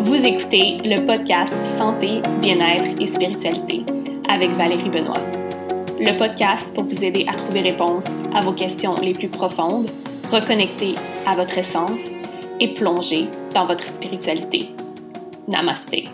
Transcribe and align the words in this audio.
Vous 0.00 0.14
écoutez 0.14 0.78
le 0.82 1.04
podcast 1.04 1.54
Santé, 1.76 2.22
bien-être 2.40 2.98
et 3.02 3.06
spiritualité 3.06 3.84
avec 4.30 4.50
Valérie 4.52 4.88
Benoît. 4.88 5.20
Le 5.98 6.16
podcast 6.16 6.74
pour 6.74 6.84
vous 6.84 7.04
aider 7.04 7.26
à 7.28 7.34
trouver 7.34 7.60
réponse 7.60 8.06
à 8.34 8.40
vos 8.40 8.52
questions 8.52 8.94
les 8.94 9.12
plus 9.12 9.28
profondes, 9.28 9.90
reconnecter 10.32 10.94
à 11.26 11.36
votre 11.36 11.58
essence 11.58 12.00
et 12.60 12.68
plonger 12.68 13.26
dans 13.54 13.66
votre 13.66 13.84
spiritualité. 13.84 14.70
Namasté. 15.46 16.04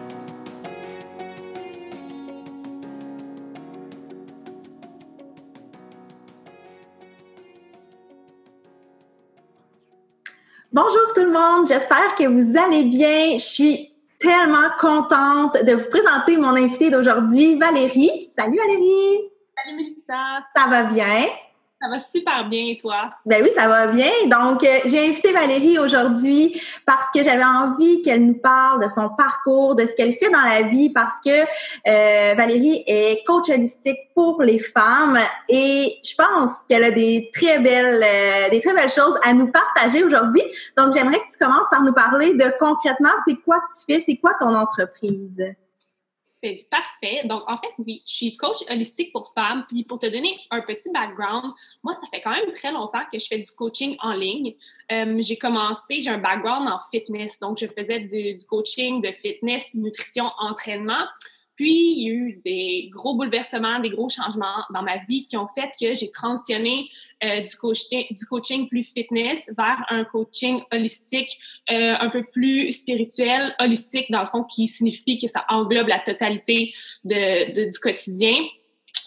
Bonjour 10.77 11.11
tout 11.15 11.23
le 11.23 11.33
monde, 11.33 11.67
j'espère 11.67 12.15
que 12.17 12.25
vous 12.25 12.55
allez 12.59 12.83
bien. 12.83 13.39
Je 13.39 13.43
suis 13.43 13.95
tellement 14.19 14.69
contente 14.79 15.65
de 15.65 15.73
vous 15.73 15.89
présenter 15.89 16.37
mon 16.37 16.51
invité 16.51 16.91
d'aujourd'hui, 16.91 17.59
Valérie. 17.59 18.31
Salut 18.39 18.59
Valérie! 18.59 19.23
Salut 19.57 19.75
Mélissa! 19.75 20.45
Ça 20.55 20.67
va 20.69 20.83
bien? 20.83 21.29
Ça 21.87 21.93
va 21.93 21.99
super 22.01 22.49
bien 22.49 22.73
et 22.73 22.77
toi? 22.77 23.11
Ben 23.25 23.41
oui, 23.45 23.51
ça 23.55 23.69
va 23.69 23.87
bien. 23.87 24.11
Donc, 24.27 24.65
euh, 24.65 24.79
j'ai 24.87 25.07
invité 25.07 25.31
Valérie 25.31 25.79
aujourd'hui 25.79 26.61
parce 26.85 27.09
que 27.15 27.23
j'avais 27.23 27.45
envie 27.45 28.03
qu'elle 28.03 28.27
nous 28.27 28.39
parle 28.39 28.83
de 28.83 28.89
son 28.89 29.09
parcours, 29.11 29.77
de 29.77 29.87
ce 29.87 29.93
qu'elle 29.93 30.13
fait 30.13 30.29
dans 30.29 30.41
la 30.41 30.63
vie 30.63 30.91
parce 30.91 31.21
que 31.25 31.31
euh, 31.31 32.35
Valérie 32.35 32.83
est 32.89 33.25
coach 33.25 33.51
holistique 33.51 33.99
pour 34.17 34.43
les 34.43 34.59
femmes 34.59 35.17
et 35.49 35.97
je 36.05 36.15
pense 36.17 36.65
qu'elle 36.69 36.83
a 36.83 36.91
des 36.91 37.31
très 37.33 37.61
belles 37.61 38.03
euh, 38.03 38.51
des 38.51 38.61
très 38.61 38.75
belles 38.75 38.91
choses 38.91 39.17
à 39.25 39.33
nous 39.33 39.53
partager 39.53 40.03
aujourd'hui. 40.03 40.43
Donc, 40.77 40.93
j'aimerais 40.93 41.19
que 41.19 41.33
tu 41.33 41.39
commences 41.39 41.69
par 41.71 41.83
nous 41.83 41.93
parler 41.93 42.35
de 42.35 42.53
concrètement 42.59 43.11
c'est 43.29 43.37
quoi 43.37 43.61
que 43.61 43.79
tu 43.79 43.95
fais, 43.95 44.01
c'est 44.01 44.17
quoi 44.17 44.33
ton 44.41 44.57
entreprise? 44.57 45.55
Parfait. 46.71 47.23
Donc, 47.25 47.43
en 47.49 47.59
fait, 47.59 47.73
oui, 47.79 48.03
je 48.07 48.13
suis 48.13 48.37
coach 48.37 48.59
holistique 48.71 49.13
pour 49.13 49.33
femmes. 49.33 49.65
Puis, 49.69 49.85
pour 49.85 49.99
te 49.99 50.07
donner 50.07 50.39
un 50.51 50.61
petit 50.61 50.91
background, 50.91 51.53
moi, 51.83 51.95
ça 51.95 52.03
fait 52.13 52.21
quand 52.21 52.31
même 52.31 52.53
très 52.55 52.73
longtemps 52.73 53.03
que 53.13 53.19
je 53.19 53.27
fais 53.27 53.39
du 53.39 53.51
coaching 53.51 53.97
en 54.01 54.13
ligne. 54.13 54.55
Euh, 54.93 55.17
j'ai 55.21 55.37
commencé, 55.37 56.01
j'ai 56.01 56.11
un 56.11 56.19
background 56.19 56.69
en 56.69 56.79
fitness. 56.91 57.39
Donc, 57.41 57.59
je 57.59 57.67
faisais 57.67 58.01
du 58.01 58.37
coaching 58.49 59.03
de 59.03 59.13
fitness, 59.13 59.75
nutrition, 59.75 60.31
entraînement. 60.39 61.05
Puis, 61.57 61.95
il 61.97 62.07
y 62.07 62.11
a 62.11 62.13
eu 62.13 62.41
des 62.45 62.91
gros 62.93 63.17
bouleversements, 63.17 63.81
des 63.81 63.89
gros 63.89 64.09
changements 64.09 64.65
dans 64.73 64.83
ma 64.83 64.99
vie 65.09 65.25
qui 65.25 65.37
ont 65.37 65.47
fait 65.47 65.71
que 65.81 65.95
j'ai 65.95 66.11
transitionné 66.11 66.87
euh, 67.25 67.41
du, 67.41 67.57
coaching, 67.57 68.05
du 68.11 68.27
coaching 68.27 68.69
plus 68.69 68.93
fitness 68.93 69.51
vers 69.57 69.85
un 69.89 70.05
coaching 70.05 70.61
holistique, 70.71 71.39
euh, 71.71 71.95
un 71.99 72.11
peu 72.11 72.23
plus 72.25 72.71
spirituel, 72.73 73.55
holistique 73.59 74.11
dans 74.11 74.21
le 74.21 74.27
fond, 74.27 74.45
qui 74.45 74.69
signifie 74.69 75.19
que 75.19 75.27
ça 75.27 75.45
englobe 75.49 75.89
la 75.89 75.99
totalité 75.99 76.73
de, 77.05 77.53
de 77.53 77.71
du 77.71 77.79
quotidien. 77.79 78.35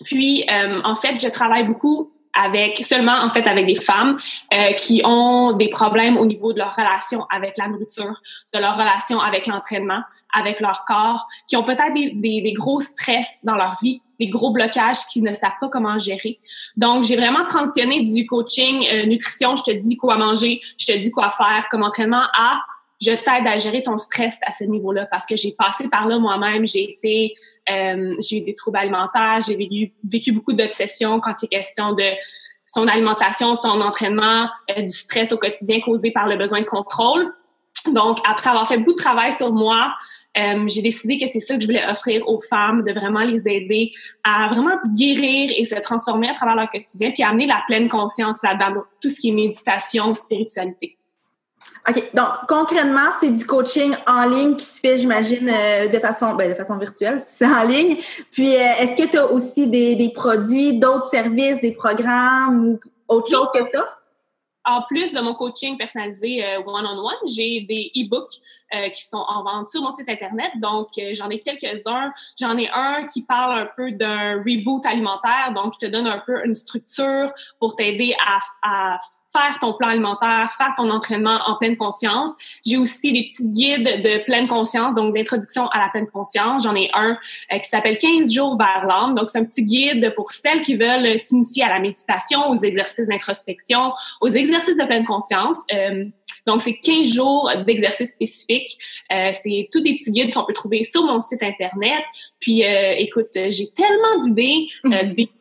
Puis, 0.06 0.44
euh, 0.50 0.82
en 0.84 0.96
fait, 0.96 1.22
je 1.22 1.30
travaille 1.30 1.66
beaucoup 1.66 2.12
avec 2.34 2.84
seulement 2.84 3.18
en 3.22 3.30
fait 3.30 3.48
avec 3.48 3.66
des 3.66 3.76
femmes 3.76 4.18
euh, 4.54 4.72
qui 4.74 5.02
ont 5.04 5.54
des 5.54 5.70
problèmes 5.70 6.18
au 6.18 6.26
niveau 6.26 6.54
de 6.54 6.60
leur 6.60 6.76
relation 6.76 7.26
avec 7.30 7.58
la 7.58 7.68
nourriture, 7.68 8.22
de 8.54 8.60
leur 8.60 8.78
relation 8.78 9.20
avec 9.20 9.48
l'entraînement, 9.48 10.02
avec 10.34 10.60
leur 10.60 10.86
corps, 10.86 11.28
qui 11.48 11.58
ont 11.58 11.64
peut-être 11.64 11.94
des, 11.94 12.12
des, 12.12 12.42
des, 12.42 12.54
gros 12.54 12.80
stress 12.80 13.40
dans 13.44 13.56
leur 13.56 13.78
vie, 13.82 14.02
des 14.20 14.28
gros 14.28 14.52
blocages 14.52 15.06
qui 15.12 15.22
ne 15.22 15.34
savent 15.34 15.58
pas 15.60 15.70
comment 15.70 15.98
gérer. 15.98 16.40
Donc 16.78 17.04
j'ai 17.04 17.16
vraiment 17.16 17.46
transitionné 17.46 18.02
du 18.02 18.26
coaching 18.26 18.86
euh, 18.92 19.06
nutrition, 19.06 19.56
je 19.56 19.64
te 19.64 19.72
dis 19.72 19.98
quoi 19.98 20.18
manger, 20.18 20.60
je 20.78 20.86
te 20.88 20.98
dis 20.98 21.12
quoi 21.12 21.30
faire 21.30 21.68
comme 21.70 21.84
entraînement 21.84 22.24
à 22.38 22.62
je 23.02 23.12
t'aide 23.12 23.48
à 23.48 23.58
gérer 23.58 23.82
ton 23.82 23.98
stress 23.98 24.40
à 24.46 24.52
ce 24.52 24.66
niveau-là 24.66 25.08
parce 25.10 25.26
que 25.26 25.36
j'ai 25.36 25.54
passé 25.54 25.88
par 25.88 26.08
là 26.08 26.20
moi-même. 26.20 26.66
J'ai 26.66 26.92
été, 26.92 27.34
euh, 27.70 28.16
j'ai 28.20 28.38
eu 28.38 28.42
des 28.42 28.54
troubles 28.54 28.78
alimentaires, 28.78 29.40
j'ai 29.46 29.56
vécu, 29.56 30.32
beaucoup 30.34 30.54
d'obsessions 30.54 31.20
quand 31.20 31.34
il 31.42 31.46
est 31.46 31.48
question 31.48 31.94
de 31.94 32.04
son 32.68 32.88
alimentation, 32.88 33.56
son 33.56 33.82
entraînement, 33.82 34.50
euh, 34.70 34.82
du 34.82 34.92
stress 34.92 35.32
au 35.32 35.38
quotidien 35.38 35.80
causé 35.80 36.12
par 36.12 36.28
le 36.28 36.38
besoin 36.38 36.60
de 36.60 36.66
contrôle. 36.66 37.34
Donc, 37.94 38.18
après 38.26 38.50
avoir 38.50 38.68
fait 38.68 38.78
beaucoup 38.78 38.92
de 38.92 38.98
travail 38.98 39.32
sur 39.32 39.54
moi, 39.54 39.96
euh, 40.38 40.68
j'ai 40.68 40.82
décidé 40.82 41.18
que 41.18 41.26
c'est 41.26 41.40
ça 41.40 41.56
que 41.56 41.62
je 41.62 41.66
voulais 41.66 41.86
offrir 41.88 42.28
aux 42.28 42.40
femmes, 42.40 42.84
de 42.84 42.92
vraiment 42.92 43.22
les 43.22 43.48
aider 43.48 43.92
à 44.24 44.48
vraiment 44.50 44.76
guérir 44.96 45.50
et 45.56 45.64
se 45.64 45.76
transformer 45.76 46.30
à 46.30 46.34
travers 46.34 46.56
leur 46.56 46.70
quotidien, 46.70 47.12
puis 47.12 47.24
amener 47.24 47.48
la 47.48 47.64
pleine 47.66 47.88
conscience 47.88 48.44
là-dedans, 48.44 48.84
tout 49.02 49.10
ce 49.10 49.20
qui 49.20 49.30
est 49.30 49.34
méditation, 49.34 50.14
spiritualité. 50.14 50.99
OK. 51.88 52.10
Donc, 52.14 52.28
concrètement, 52.48 53.10
c'est 53.20 53.32
du 53.32 53.46
coaching 53.46 53.96
en 54.06 54.26
ligne 54.26 54.56
qui 54.56 54.66
se 54.66 54.80
fait, 54.80 54.98
j'imagine, 54.98 55.50
euh, 55.50 55.88
de 55.88 56.00
façon 56.00 56.36
ben, 56.36 56.50
de 56.50 56.56
façon 56.56 56.78
virtuelle, 56.78 57.20
c'est 57.26 57.46
en 57.46 57.64
ligne. 57.64 57.98
Puis, 58.32 58.56
euh, 58.56 58.74
est-ce 58.80 58.96
que 58.96 59.10
tu 59.10 59.18
as 59.18 59.32
aussi 59.32 59.68
des, 59.68 60.12
produits, 60.14 60.78
d'autres 60.78 61.08
services, 61.08 61.60
des 61.62 61.72
programmes 61.72 62.68
ou 62.68 62.80
autre 63.08 63.30
chose 63.30 63.50
que 63.54 63.60
as? 63.78 63.96
En 64.66 64.84
plus 64.84 65.12
de 65.14 65.20
mon 65.22 65.34
coaching 65.34 65.78
personnalisé 65.78 66.46
euh, 66.46 66.60
one-on-one, 66.60 67.16
j'ai 67.34 67.62
des 67.62 67.92
e-books 67.96 68.40
qui 68.94 69.04
sont 69.04 69.26
en 69.28 69.42
vente 69.42 69.68
sur 69.68 69.82
mon 69.82 69.90
site 69.90 70.08
Internet. 70.10 70.52
Donc, 70.58 70.90
j'en 71.14 71.30
ai 71.30 71.40
quelques-uns. 71.40 72.12
J'en 72.40 72.56
ai 72.56 72.70
un 72.70 73.08
qui 73.08 73.24
parle 73.24 73.62
un 73.62 73.70
peu 73.76 73.92
d'un 73.94 74.38
reboot 74.44 74.86
alimentaire. 74.86 75.54
Donc, 75.56 75.74
je 75.74 75.88
te 75.88 75.92
donne 75.92 76.06
un 76.06 76.20
peu 76.20 76.46
une 76.46 76.54
structure 76.54 77.32
pour 77.58 77.76
t'aider 77.76 78.16
à, 78.28 78.38
à 78.62 78.98
faire 79.32 79.60
ton 79.60 79.74
plan 79.74 79.90
alimentaire, 79.90 80.52
faire 80.58 80.74
ton 80.76 80.90
entraînement 80.90 81.40
en 81.46 81.56
pleine 81.58 81.76
conscience. 81.76 82.34
J'ai 82.66 82.78
aussi 82.78 83.12
des 83.14 83.28
petits 83.28 83.50
guides 83.50 84.02
de 84.02 84.24
pleine 84.26 84.48
conscience, 84.48 84.96
donc 84.96 85.16
d'introduction 85.16 85.68
à 85.68 85.80
la 85.80 85.90
pleine 85.90 86.08
conscience. 86.08 86.64
J'en 86.64 86.76
ai 86.76 86.90
un 86.94 87.18
euh, 87.54 87.58
qui 87.58 87.70
s'appelle 87.70 87.98
15 87.98 88.32
jours 88.32 88.58
vers 88.58 88.86
l'âme. 88.86 89.14
Donc, 89.16 89.30
c'est 89.30 89.40
un 89.40 89.46
petit 89.46 89.64
guide 89.64 90.14
pour 90.16 90.32
celles 90.32 90.62
qui 90.62 90.76
veulent 90.76 91.20
s'initier 91.20 91.64
à 91.64 91.70
la 91.70 91.80
méditation, 91.80 92.50
aux 92.50 92.58
exercices 92.58 93.08
d'introspection, 93.08 93.94
aux 94.22 94.30
exercices 94.30 94.78
de 94.78 94.86
pleine 94.86 95.06
conscience. 95.06 95.64
Euh, 95.74 96.06
donc, 96.50 96.62
c'est 96.62 96.74
15 96.74 97.14
jours 97.14 97.52
d'exercices 97.66 98.12
spécifiques. 98.12 98.76
Euh, 99.12 99.32
c'est 99.34 99.70
tous 99.72 99.82
des 99.82 99.94
petits 99.94 100.12
guides 100.12 100.34
qu'on 100.34 100.46
peut 100.46 100.54
trouver 100.54 100.84
sur 100.84 101.04
mon 101.04 101.20
site 101.20 101.44
Internet. 101.44 102.04
Puis, 102.40 102.66
euh, 102.66 102.96
écoute, 102.98 103.30
j'ai 103.34 103.68
tellement 103.76 104.20
d'idées 104.24 104.68
euh, 104.86 104.90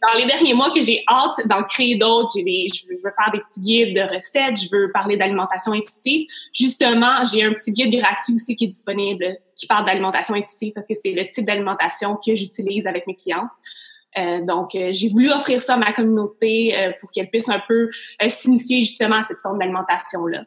dans 0.03 0.19
les 0.19 0.27
derniers 0.27 0.55
mois 0.55 0.71
que 0.71 0.81
j'ai 0.81 1.03
hâte 1.09 1.47
d'en 1.47 1.63
créer 1.65 1.97
d'autres. 1.97 2.31
J'ai 2.37 2.43
des, 2.43 2.67
je, 2.75 2.87
veux, 2.89 2.97
faire 2.97 3.31
des 3.33 3.41
petits 3.41 3.61
guides 3.61 3.78
de 3.87 4.01
recettes. 4.01 4.61
Je 4.61 4.69
veux 4.71 4.91
parler 4.93 5.17
d'alimentation 5.17 5.73
intuitive. 5.73 6.27
Justement, 6.53 7.25
j'ai 7.25 7.45
un 7.45 7.53
petit 7.53 7.73
guide 7.73 7.95
gratuit 7.97 8.35
aussi 8.35 8.55
qui 8.55 8.65
est 8.65 8.69
disponible 8.69 9.27
qui 9.57 9.67
parle 9.67 9.87
d'alimentation 9.87 10.35
intuitive 10.35 10.73
parce 10.75 10.87
que 10.87 10.95
c'est 10.95 11.13
le 11.13 11.29
type 11.29 11.45
d'alimentation 11.45 12.17
que 12.17 12.35
j'utilise 12.35 12.87
avec 12.87 13.07
mes 13.07 13.15
clientes. 13.15 13.51
Euh, 14.17 14.41
donc, 14.45 14.75
euh, 14.75 14.89
j'ai 14.93 15.09
voulu 15.09 15.31
offrir 15.31 15.61
ça 15.61 15.75
à 15.75 15.77
ma 15.77 15.93
communauté 15.93 16.77
euh, 16.77 16.93
pour 17.01 17.11
qu'elle 17.11 17.29
puisse 17.29 17.49
un 17.49 17.63
peu 17.67 17.91
s'initier 18.27 18.81
justement 18.81 19.17
à 19.17 19.23
cette 19.23 19.41
forme 19.41 19.59
d'alimentation-là. 19.59 20.45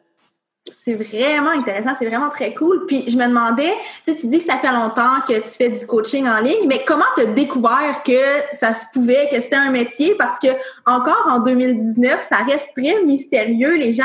C'est 0.64 0.94
vraiment 0.94 1.50
intéressant, 1.50 1.90
c'est 1.98 2.06
vraiment 2.06 2.28
très 2.28 2.54
cool. 2.54 2.86
Puis 2.86 3.10
je 3.10 3.16
me 3.16 3.26
demandais, 3.26 3.72
tu 4.04 4.12
sais, 4.12 4.16
tu 4.16 4.28
dis 4.28 4.38
que 4.38 4.44
ça 4.44 4.58
fait 4.58 4.70
longtemps 4.70 5.20
que 5.26 5.34
tu 5.34 5.48
fais 5.48 5.68
du 5.68 5.84
coaching 5.86 6.28
en 6.28 6.38
ligne, 6.38 6.68
mais 6.68 6.84
comment 6.86 7.04
tu 7.16 7.22
as 7.22 7.26
découvert 7.26 8.02
que 8.04 8.56
ça 8.56 8.72
se 8.72 8.86
pouvait, 8.92 9.28
que 9.28 9.40
c'était 9.40 9.56
un 9.56 9.70
métier? 9.70 10.14
Parce 10.14 10.38
que 10.38 10.48
encore 10.86 11.26
en 11.28 11.40
2019, 11.40 12.20
ça 12.20 12.36
reste 12.44 12.70
très 12.76 13.02
mystérieux. 13.02 13.74
Les 13.74 13.92
gens 13.92 14.04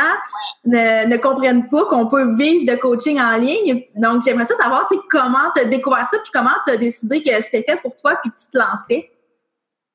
ne, 0.65 1.05
ne 1.05 1.17
comprennent 1.17 1.69
pas 1.69 1.85
qu'on 1.85 2.07
peut 2.07 2.35
vivre 2.35 2.71
de 2.71 2.75
coaching 2.75 3.19
en 3.19 3.37
ligne. 3.37 3.83
Donc 3.95 4.23
j'aimerais 4.25 4.47
ça 4.47 4.55
savoir, 4.55 4.89
comment 5.11 5.51
tu 5.55 5.61
as 5.61 5.65
découvert 5.65 6.07
ça, 6.07 6.17
puis 6.17 6.31
comment 6.33 6.49
tu 6.65 6.73
as 6.73 6.77
décidé 6.77 7.21
que 7.21 7.31
c'était 7.43 7.63
fait 7.69 7.79
pour 7.81 7.95
toi, 7.97 8.17
puis 8.23 8.31
tu 8.31 8.51
te 8.51 8.57
lançais? 8.57 9.11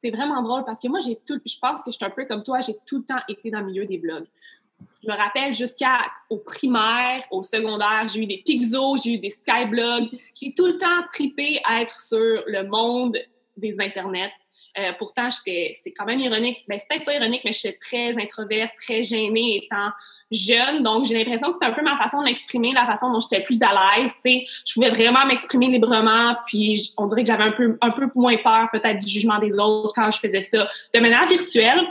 C'est 0.02 0.10
vraiment 0.10 0.42
drôle 0.42 0.64
parce 0.64 0.80
que 0.80 0.88
moi, 0.88 1.00
j'ai 1.04 1.16
tout, 1.26 1.40
je 1.44 1.56
pense 1.60 1.78
que 1.84 1.90
je 1.90 1.96
suis 1.96 2.04
un 2.04 2.10
peu 2.10 2.24
comme 2.24 2.42
toi, 2.42 2.60
j'ai 2.60 2.74
tout 2.86 2.98
le 2.98 3.04
temps 3.04 3.20
été 3.28 3.50
dans 3.50 3.60
le 3.60 3.66
milieu 3.66 3.84
des 3.84 3.98
blogs. 3.98 4.26
Je 5.03 5.10
me 5.10 5.16
rappelle 5.16 5.54
jusqu'au 5.54 6.37
primaire, 6.38 7.25
au 7.31 7.43
secondaire, 7.43 8.06
j'ai 8.09 8.20
eu 8.20 8.26
des 8.26 8.38
Pixos, 8.38 9.02
j'ai 9.02 9.14
eu 9.14 9.19
des 9.19 9.31
Skyblogs. 9.31 10.08
J'ai 10.40 10.55
tout 10.55 10.67
le 10.67 10.79
temps 10.79 11.02
tripé 11.12 11.61
à 11.64 11.82
être 11.82 11.99
sur 11.99 12.43
le 12.46 12.64
monde 12.69 13.19
des 13.56 13.81
internets. 13.81 14.32
Euh, 14.79 14.93
pourtant, 14.99 15.29
j'étais, 15.29 15.73
c'est 15.75 15.93
quand 15.93 16.06
même 16.06 16.20
ironique. 16.20 16.58
Ben, 16.67 16.79
c'est 16.79 16.88
peut-être 16.88 17.05
pas 17.05 17.14
ironique, 17.14 17.43
mais 17.44 17.52
je 17.52 17.58
suis 17.58 17.79
très 17.79 18.19
introverte, 18.19 18.73
très 18.81 19.02
gênée 19.02 19.64
étant 19.64 19.90
jeune. 20.31 20.82
Donc, 20.82 21.05
j'ai 21.05 21.14
l'impression 21.14 21.49
que 21.49 21.55
c'était 21.55 21.67
un 21.67 21.73
peu 21.73 21.82
ma 21.82 21.96
façon 21.96 22.23
d'exprimer, 22.23 22.73
la 22.73 22.87
façon 22.87 23.12
dont 23.12 23.19
j'étais 23.19 23.43
plus 23.43 23.61
à 23.62 23.73
l'aise. 23.73 24.14
C'est, 24.19 24.44
je 24.67 24.73
pouvais 24.73 24.88
vraiment 24.88 25.26
m'exprimer 25.26 25.69
librement. 25.69 26.37
Puis, 26.46 26.94
on 26.96 27.06
dirait 27.06 27.23
que 27.23 27.28
j'avais 27.28 27.44
un 27.44 27.52
peu, 27.52 27.76
un 27.82 27.90
peu 27.90 28.08
moins 28.14 28.37
peur 28.38 28.69
peut-être 28.73 28.99
du 28.99 29.06
jugement 29.06 29.38
des 29.38 29.58
autres 29.58 29.94
quand 29.94 30.11
je 30.11 30.19
faisais 30.19 30.40
ça 30.40 30.67
de 30.94 31.00
manière 31.00 31.26
virtuelle. 31.26 31.87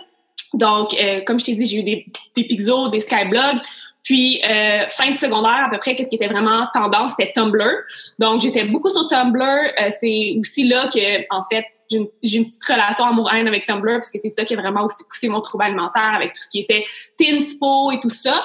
Donc, 0.54 0.94
euh, 0.94 1.22
comme 1.22 1.40
je 1.40 1.46
t'ai 1.46 1.56
dit, 1.56 1.66
j'ai 1.66 1.80
eu 1.80 1.84
des, 1.84 2.06
des 2.36 2.44
Pixos, 2.44 2.90
des 2.90 3.00
Skyblogs. 3.00 3.62
Puis, 4.04 4.42
euh, 4.44 4.88
fin 4.88 5.12
de 5.12 5.16
secondaire, 5.16 5.66
à 5.66 5.70
peu 5.70 5.78
près, 5.78 5.96
qu'est-ce 5.96 6.10
qui 6.10 6.16
était 6.16 6.28
vraiment 6.28 6.68
tendance, 6.74 7.12
c'était 7.18 7.32
Tumblr. 7.34 7.82
Donc, 8.18 8.42
j'étais 8.42 8.66
beaucoup 8.66 8.90
sur 8.90 9.08
Tumblr. 9.08 9.44
Euh, 9.44 9.90
c'est 9.90 10.36
aussi 10.40 10.68
là 10.68 10.90
que, 10.92 11.22
en 11.30 11.44
fait, 11.44 11.66
j'ai 11.90 12.00
une, 12.00 12.08
une, 12.24 12.46
petite 12.46 12.64
relation 12.66 13.06
amour-haine 13.06 13.48
avec 13.48 13.66
Tumblr, 13.66 13.94
parce 13.94 14.10
que 14.10 14.18
c'est 14.18 14.30
ça 14.30 14.44
qui 14.44 14.56
a 14.56 14.58
vraiment 14.58 14.86
aussi 14.86 15.04
poussé 15.08 15.30
mon 15.30 15.42
trouble 15.42 15.66
alimentaire 15.66 16.14
avec 16.16 16.34
tout 16.34 16.42
ce 16.42 16.50
qui 16.50 16.62
était 16.62 16.84
Tinspo 17.18 17.92
et 17.92 18.00
tout 18.00 18.10
ça. 18.10 18.44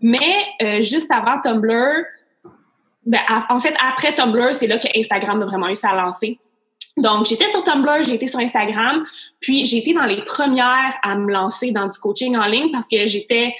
Mais, 0.00 0.38
euh, 0.62 0.80
juste 0.80 1.10
avant 1.12 1.38
Tumblr, 1.40 2.04
ben, 3.04 3.20
en 3.50 3.60
fait, 3.60 3.74
après 3.86 4.14
Tumblr, 4.14 4.54
c'est 4.54 4.66
là 4.66 4.78
que 4.78 4.88
Instagram 4.98 5.42
a 5.42 5.44
vraiment 5.44 5.68
eu 5.68 5.74
sa 5.74 5.92
lancée. 5.94 6.38
Donc, 6.96 7.26
j'étais 7.26 7.48
sur 7.48 7.64
Tumblr, 7.64 8.02
j'ai 8.02 8.14
été 8.14 8.26
sur 8.26 8.38
Instagram, 8.38 9.04
puis 9.40 9.64
j'ai 9.64 9.78
été 9.78 9.92
dans 9.94 10.04
les 10.04 10.22
premières 10.22 10.96
à 11.02 11.16
me 11.16 11.32
lancer 11.32 11.72
dans 11.72 11.88
du 11.88 11.98
coaching 11.98 12.36
en 12.36 12.46
ligne 12.46 12.70
parce 12.70 12.86
que 12.86 13.06
j'étais 13.06 13.52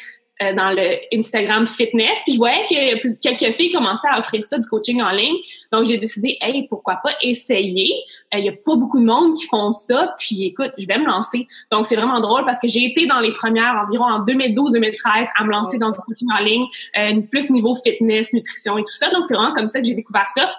euh, 0.43 0.53
dans 0.53 0.71
le 0.71 0.99
Instagram 1.17 1.65
fitness. 1.65 2.19
Puis 2.25 2.33
je 2.33 2.39
voyais 2.39 2.67
que 2.69 3.21
quelques 3.23 3.55
filles 3.55 3.71
commençaient 3.71 4.09
à 4.11 4.19
offrir 4.19 4.45
ça, 4.45 4.59
du 4.59 4.67
coaching 4.67 5.01
en 5.01 5.11
ligne. 5.11 5.37
Donc, 5.73 5.87
j'ai 5.87 5.97
décidé, 5.97 6.37
hey, 6.41 6.67
pourquoi 6.69 6.97
pas 6.97 7.13
essayer? 7.23 7.95
Il 8.33 8.39
euh, 8.39 8.43
y 8.43 8.49
a 8.49 8.53
pas 8.53 8.75
beaucoup 8.75 8.99
de 8.99 9.05
monde 9.05 9.33
qui 9.35 9.47
font 9.47 9.71
ça. 9.71 10.13
Puis 10.19 10.45
écoute, 10.45 10.73
je 10.77 10.89
vais 10.89 10.99
me 10.99 11.07
lancer. 11.07 11.47
Donc, 11.71 11.87
c'est 11.87 11.95
vraiment 11.95 12.21
drôle 12.21 12.45
parce 12.45 12.59
que 12.59 12.67
j'ai 12.67 12.85
été 12.85 13.07
dans 13.07 13.21
les 13.21 13.33
premières 13.35 13.85
environ 13.87 14.07
en 14.07 14.25
2012-2013 14.25 15.29
à 15.39 15.45
me 15.45 15.51
lancer 15.51 15.79
dans 15.79 15.91
du 15.91 15.99
coaching 15.99 16.29
en 16.37 16.43
ligne, 16.43 16.67
euh, 16.99 17.21
plus 17.31 17.49
niveau 17.51 17.77
fitness, 17.77 18.33
nutrition 18.33 18.77
et 18.77 18.83
tout 18.83 18.93
ça. 18.93 19.11
Donc, 19.11 19.27
c'est 19.27 19.35
vraiment 19.35 19.53
comme 19.53 19.69
ça 19.69 19.81
que 19.81 19.87
j'ai 19.87 19.95
découvert 19.95 20.27
ça. 20.35 20.53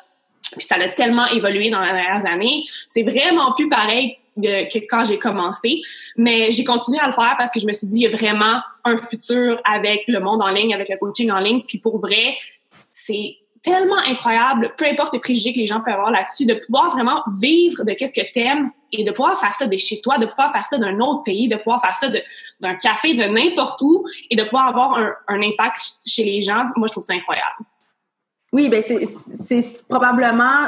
Puis 0.58 0.66
ça 0.66 0.76
a 0.76 0.88
tellement 0.90 1.26
évolué 1.28 1.70
dans 1.70 1.82
les 1.82 1.92
dernières 1.92 2.26
années. 2.26 2.64
C'est 2.88 3.04
vraiment 3.04 3.54
plus 3.54 3.70
pareil 3.70 4.18
que 4.42 4.78
quand 4.90 5.04
j'ai 5.04 5.18
commencé. 5.18 5.82
Mais 6.18 6.52
j'ai 6.52 6.64
continué 6.64 7.00
à 7.00 7.06
le 7.06 7.12
faire 7.12 7.36
parce 7.38 7.52
que 7.52 7.60
je 7.60 7.66
me 7.66 7.74
suis 7.74 7.88
dit, 7.88 8.00
il 8.00 8.04
y 8.04 8.08
a 8.08 8.16
vraiment 8.16 8.60
un 8.84 8.98
futur 8.98 9.60
avec 9.64 10.04
le 10.08 10.20
monde 10.20 10.42
en 10.42 10.50
ligne, 10.50 10.74
avec 10.74 10.90
le 10.90 10.98
coaching 10.98 11.32
en 11.32 11.40
ligne. 11.40 11.62
Puis 11.68 11.80
pour 11.80 12.00
vrai, 12.00 12.38
c'est 12.92 13.38
tellement 13.66 13.98
incroyable, 13.98 14.74
peu 14.78 14.86
importe 14.86 15.12
les 15.14 15.20
préjugés 15.20 15.52
que 15.52 15.58
les 15.58 15.66
gens 15.66 15.82
peuvent 15.82 15.96
avoir 15.96 16.12
là-dessus, 16.12 16.46
de 16.46 16.54
pouvoir 16.54 16.92
vraiment 16.92 17.24
vivre 17.42 17.84
de 17.84 17.94
qu'est-ce 17.94 18.14
que 18.14 18.32
t'aimes 18.32 18.70
et 18.92 19.04
de 19.04 19.10
pouvoir 19.10 19.40
faire 19.40 19.56
ça 19.56 19.66
de 19.66 19.76
chez 19.76 20.02
toi, 20.02 20.20
de 20.20 20.28
pouvoir 20.28 20.52
faire 20.52 20.66
ça 20.66 20.78
d'un 20.78 21.00
autre 21.00 21.24
pays, 21.24 21.48
de 21.48 21.56
pouvoir 21.56 21.82
faire 21.82 21.98
ça 21.98 22.08
d'un 22.60 22.76
café, 22.76 23.16
de 23.16 23.24
n'importe 23.24 23.82
où 23.82 24.06
et 24.30 24.36
de 24.36 24.44
pouvoir 24.44 24.68
avoir 24.68 25.00
un, 25.00 25.14
un 25.28 25.42
impact 25.42 25.82
chez 26.06 26.24
les 26.24 26.42
gens. 26.42 26.64
Moi, 26.76 26.86
je 26.88 26.92
trouve 26.92 27.04
ça 27.04 27.14
incroyable. 27.14 27.66
Oui, 28.56 28.70
ben 28.70 28.82
c'est 28.82 29.86
probablement 29.90 30.68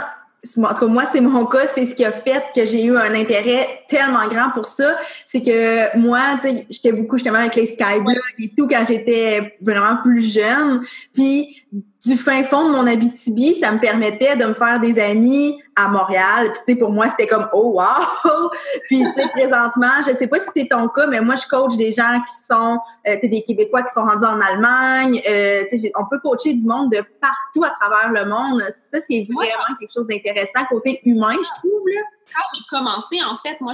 en 0.58 0.74
tout 0.74 0.82
cas, 0.82 0.88
moi, 0.88 1.06
c'est 1.12 1.22
mon 1.22 1.46
cas, 1.46 1.68
c'est 1.74 1.86
ce 1.88 1.96
qui 1.96 2.06
a 2.06 2.12
fait 2.12 2.44
que 2.54 2.66
j'ai 2.66 2.84
eu 2.84 2.96
un 2.98 3.14
intérêt 3.16 3.84
tellement 3.88 4.28
grand 4.28 4.50
pour 4.52 4.66
ça. 4.66 4.98
C'est 5.26 5.42
que 5.42 5.98
moi, 5.98 6.38
tu 6.42 6.50
sais, 6.50 6.68
j'étais 6.70 6.92
beaucoup 6.92 7.18
justement 7.18 7.40
avec 7.40 7.56
les 7.56 7.66
skyblogs 7.66 8.18
et 8.40 8.52
tout 8.56 8.68
quand 8.68 8.84
j'étais 8.88 9.58
vraiment 9.62 9.98
plus 10.04 10.34
jeune. 10.34 10.84
Puis 11.14 11.66
du 12.06 12.16
fin 12.16 12.44
fond 12.44 12.68
de 12.68 12.76
mon 12.76 12.86
Abitibi, 12.86 13.56
ça 13.56 13.72
me 13.72 13.80
permettait 13.80 14.36
de 14.36 14.46
me 14.46 14.54
faire 14.54 14.80
des 14.80 15.00
amis 15.00 15.60
à 15.76 15.88
Montréal. 15.88 16.52
Puis 16.54 16.62
tu 16.66 16.74
sais, 16.74 16.80
pour 16.80 16.92
moi, 16.92 17.08
c'était 17.10 17.28
comme 17.28 17.48
oh 17.54 17.80
wow. 17.80 18.50
Puis 18.86 19.04
tu 19.04 19.14
sais, 19.14 19.28
présentement, 19.30 20.02
je 20.06 20.14
sais 20.14 20.28
pas 20.28 20.40
si 20.40 20.48
c'est 20.56 20.68
ton 20.68 20.88
cas, 20.90 21.08
mais 21.08 21.22
moi, 21.22 21.36
je 21.36 21.48
coach 21.48 21.76
des 21.76 21.92
gens 21.92 22.20
qui 22.28 22.36
sont, 22.46 22.78
euh, 23.08 23.14
tu 23.14 23.22
sais, 23.22 23.28
des 23.28 23.42
Québécois 23.42 23.84
qui 23.84 23.94
sont 23.94 24.04
rendus 24.04 24.26
en 24.26 24.40
Allemagne. 24.40 25.22
Euh, 25.28 25.64
tu 25.70 25.78
sais, 25.78 25.92
on 26.00 26.06
peut 26.06 26.20
coacher 26.20 26.54
du 26.54 26.66
monde 26.66 26.92
de 26.92 27.04
partout 27.20 27.64
à 27.64 27.72
travers 27.72 28.12
le 28.12 28.30
monde. 28.30 28.62
Ça, 28.92 29.00
c'est 29.02 29.28
vraiment 29.34 29.78
quelque 29.80 29.94
chose 29.94 30.08
d'intéressant 30.08 30.66
côté 30.70 31.02
humain, 31.04 31.34
je 31.34 31.60
trouve 31.60 31.88
là 31.88 32.02
quand 32.34 32.44
j'ai 32.54 32.64
commencé, 32.70 33.22
en 33.24 33.36
fait, 33.36 33.60
moi, 33.62 33.74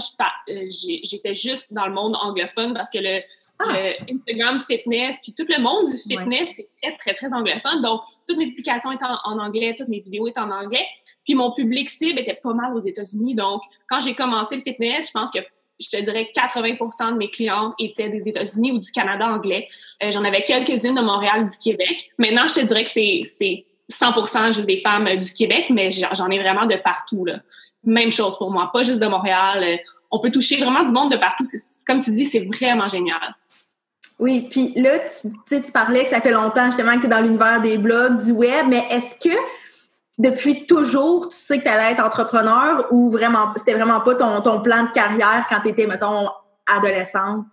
euh, 0.50 0.66
j'étais 1.04 1.34
juste 1.34 1.74
dans 1.74 1.88
le 1.88 1.94
monde 1.94 2.16
anglophone 2.22 2.74
parce 2.74 2.90
que 2.90 3.00
le, 3.00 3.22
ah. 3.60 3.92
Instagram 4.10 4.60
fitness, 4.60 5.18
puis 5.22 5.34
tout 5.34 5.46
le 5.48 5.62
monde 5.62 5.86
du 5.86 5.98
fitness, 5.98 6.50
c'est 6.56 6.70
très, 6.82 6.98
très, 6.98 7.14
très 7.14 7.34
anglophone. 7.34 7.82
Donc, 7.82 8.02
toutes 8.28 8.38
mes 8.38 8.48
publications 8.48 8.92
étaient 8.92 9.06
en, 9.06 9.40
anglais, 9.40 9.76
toutes 9.78 9.88
mes 9.88 10.00
vidéos 10.00 10.28
étaient 10.28 10.40
en 10.40 10.52
anglais. 10.52 10.86
Puis 11.24 11.36
mon 11.36 11.52
public 11.52 11.90
cible 11.90 12.20
était 12.20 12.40
pas 12.42 12.54
mal 12.54 12.74
aux 12.74 12.80
États-Unis. 12.80 13.36
Donc, 13.36 13.62
quand 13.88 14.00
j'ai 14.00 14.16
commencé 14.16 14.56
le 14.56 14.62
fitness, 14.62 15.08
je 15.08 15.12
pense 15.12 15.32
que 15.32 15.40
je 15.80 15.90
te 15.90 16.02
dirais 16.02 16.30
80% 16.36 17.14
de 17.14 17.18
mes 17.18 17.30
clientes 17.30 17.74
étaient 17.80 18.10
des 18.10 18.28
États-Unis 18.28 18.72
ou 18.72 18.80
du 18.80 18.92
Canada 18.92 19.28
anglais. 19.28 19.68
Euh, 20.02 20.12
j'en 20.12 20.24
avais 20.24 20.44
quelques-unes 20.44 20.96
de 20.96 21.02
Montréal, 21.02 21.50
du 21.50 21.58
Québec. 21.58 22.12
Maintenant, 22.18 22.48
je 22.48 22.54
te 22.54 22.60
dirais 22.62 22.86
que 22.86 22.92
c'est 22.92 23.66
100% 23.94 24.54
juste 24.54 24.66
des 24.66 24.78
femmes 24.78 25.08
euh, 25.08 25.16
du 25.16 25.32
Québec, 25.32 25.66
mais 25.70 25.90
j'en 25.92 26.30
ai 26.30 26.40
vraiment 26.40 26.66
de 26.66 26.76
partout. 26.76 27.26
Là. 27.26 27.40
Même 27.84 28.12
chose 28.12 28.38
pour 28.38 28.52
moi, 28.52 28.70
pas 28.74 28.84
juste 28.84 29.00
de 29.00 29.08
Montréal. 29.08 29.64
Euh, 29.64 29.78
on 30.12 30.20
peut 30.20 30.32
toucher 30.32 30.58
vraiment 30.58 30.84
du 30.84 30.92
monde 30.92 31.12
de 31.12 31.18
partout. 31.18 31.44
Comme 31.86 32.00
tu 32.00 32.12
dis, 32.12 32.26
c'est 32.26 32.46
vraiment 32.46 32.88
génial. 32.88 33.36
Oui, 34.20 34.48
puis 34.50 34.74
là, 34.76 35.00
tu, 35.00 35.62
tu 35.62 35.72
parlais 35.72 36.04
que 36.04 36.10
ça 36.10 36.22
fait 36.22 36.32
longtemps 36.32 36.68
justement 36.68 36.96
que 36.96 37.02
tu 37.02 37.06
es 37.08 37.10
dans 37.10 37.22
l'univers 37.22 37.62
des 37.62 37.78
blogs, 37.78 38.24
du 38.24 38.32
web, 38.32 38.68
mais 38.70 38.86
est-ce 38.90 39.16
que 39.16 39.36
depuis 40.20 40.66
toujours, 40.66 41.30
tu 41.30 41.36
sais 41.36 41.58
que 41.58 41.64
tu 41.64 41.70
allais 41.70 41.94
être 41.94 42.04
entrepreneur 42.04 42.86
ou 42.92 43.12
vraiment 43.12 43.50
c'était 43.56 43.74
vraiment 43.74 44.02
pas 44.02 44.16
ton, 44.16 44.42
ton 44.42 44.62
plan 44.62 44.84
de 44.84 44.92
carrière 44.92 45.46
quand 45.50 45.62
tu 45.62 45.70
étais, 45.70 45.88
mettons, 45.88 46.30
adolescente? 46.68 47.48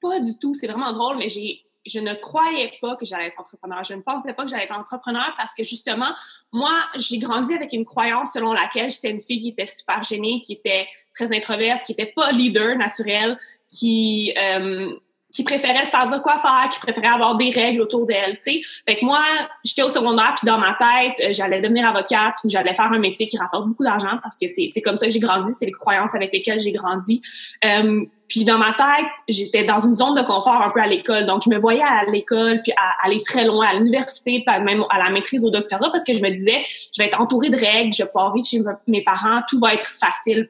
Pas 0.00 0.20
du 0.20 0.38
tout. 0.38 0.54
C'est 0.54 0.66
vraiment 0.66 0.92
drôle, 0.92 1.18
mais 1.18 1.28
j'ai 1.28 1.60
je 1.86 1.98
ne 2.00 2.14
croyais 2.14 2.72
pas 2.80 2.96
que 2.96 3.04
j'allais 3.04 3.26
être 3.26 3.40
entrepreneur. 3.40 3.82
Je 3.82 3.94
ne 3.94 4.02
pensais 4.02 4.32
pas 4.32 4.44
que 4.44 4.50
j'allais 4.50 4.64
être 4.64 4.78
entrepreneur 4.78 5.34
parce 5.36 5.54
que 5.54 5.62
justement, 5.62 6.12
moi, 6.52 6.78
j'ai 6.96 7.18
grandi 7.18 7.54
avec 7.54 7.72
une 7.72 7.84
croyance 7.84 8.32
selon 8.32 8.52
laquelle 8.52 8.90
j'étais 8.90 9.10
une 9.10 9.20
fille 9.20 9.40
qui 9.40 9.48
était 9.48 9.66
super 9.66 10.02
gênée, 10.02 10.40
qui 10.44 10.54
était 10.54 10.86
très 11.14 11.34
introverte, 11.34 11.84
qui 11.84 11.92
n'était 11.92 12.12
pas 12.14 12.30
leader 12.30 12.76
naturel, 12.76 13.36
qui 13.68 14.32
euh, 14.38 14.94
qui 15.32 15.44
préférait 15.44 15.84
se 15.84 15.90
faire 15.90 16.06
dire 16.06 16.22
quoi 16.22 16.38
faire, 16.38 16.68
qui 16.70 16.78
préférait 16.78 17.08
avoir 17.08 17.36
des 17.36 17.50
règles 17.50 17.80
autour 17.80 18.06
d'elle, 18.06 18.36
tu 18.36 18.60
sais. 18.60 18.60
Fait 18.86 18.98
que 18.98 19.04
moi, 19.04 19.20
j'étais 19.64 19.82
au 19.82 19.88
secondaire, 19.88 20.34
puis 20.36 20.46
dans 20.46 20.58
ma 20.58 20.74
tête, 20.74 21.20
euh, 21.20 21.32
j'allais 21.32 21.60
devenir 21.60 21.88
avocate 21.88 22.34
ou 22.44 22.48
j'allais 22.48 22.74
faire 22.74 22.92
un 22.92 22.98
métier 22.98 23.26
qui 23.26 23.38
rapporte 23.38 23.66
beaucoup 23.66 23.84
d'argent 23.84 24.18
parce 24.22 24.38
que 24.38 24.46
c'est 24.46 24.80
comme 24.82 24.96
ça 24.96 25.06
que 25.06 25.12
j'ai 25.12 25.20
grandi, 25.20 25.50
c'est 25.52 25.66
les 25.66 25.72
croyances 25.72 26.14
avec 26.14 26.32
lesquelles 26.32 26.58
j'ai 26.58 26.72
grandi. 26.72 27.22
Euh, 27.64 28.04
puis 28.28 28.44
dans 28.44 28.56
ma 28.56 28.72
tête, 28.72 29.06
j'étais 29.28 29.64
dans 29.64 29.78
une 29.78 29.94
zone 29.94 30.14
de 30.14 30.22
confort 30.22 30.62
un 30.62 30.70
peu 30.70 30.80
à 30.80 30.86
l'école. 30.86 31.26
Donc, 31.26 31.42
je 31.44 31.50
me 31.50 31.58
voyais 31.58 31.82
à 31.82 32.04
l'école, 32.10 32.60
puis 32.62 32.72
à, 32.76 33.04
aller 33.04 33.20
très 33.20 33.44
loin, 33.44 33.66
à 33.66 33.74
l'université, 33.74 34.42
même 34.46 34.84
à 34.88 34.98
la 34.98 35.10
maîtrise 35.10 35.44
au 35.44 35.50
doctorat, 35.50 35.90
parce 35.90 36.04
que 36.04 36.14
je 36.14 36.22
me 36.22 36.30
disais, 36.30 36.62
je 36.64 37.02
vais 37.02 37.08
être 37.08 37.20
entourée 37.20 37.50
de 37.50 37.58
règles, 37.58 37.92
je 37.92 38.02
vais 38.02 38.08
pouvoir 38.08 38.32
vivre 38.34 38.46
chez 38.46 38.60
mes 38.86 39.02
parents, 39.02 39.40
tout 39.48 39.60
va 39.60 39.74
être 39.74 39.86
facile. 39.86 40.48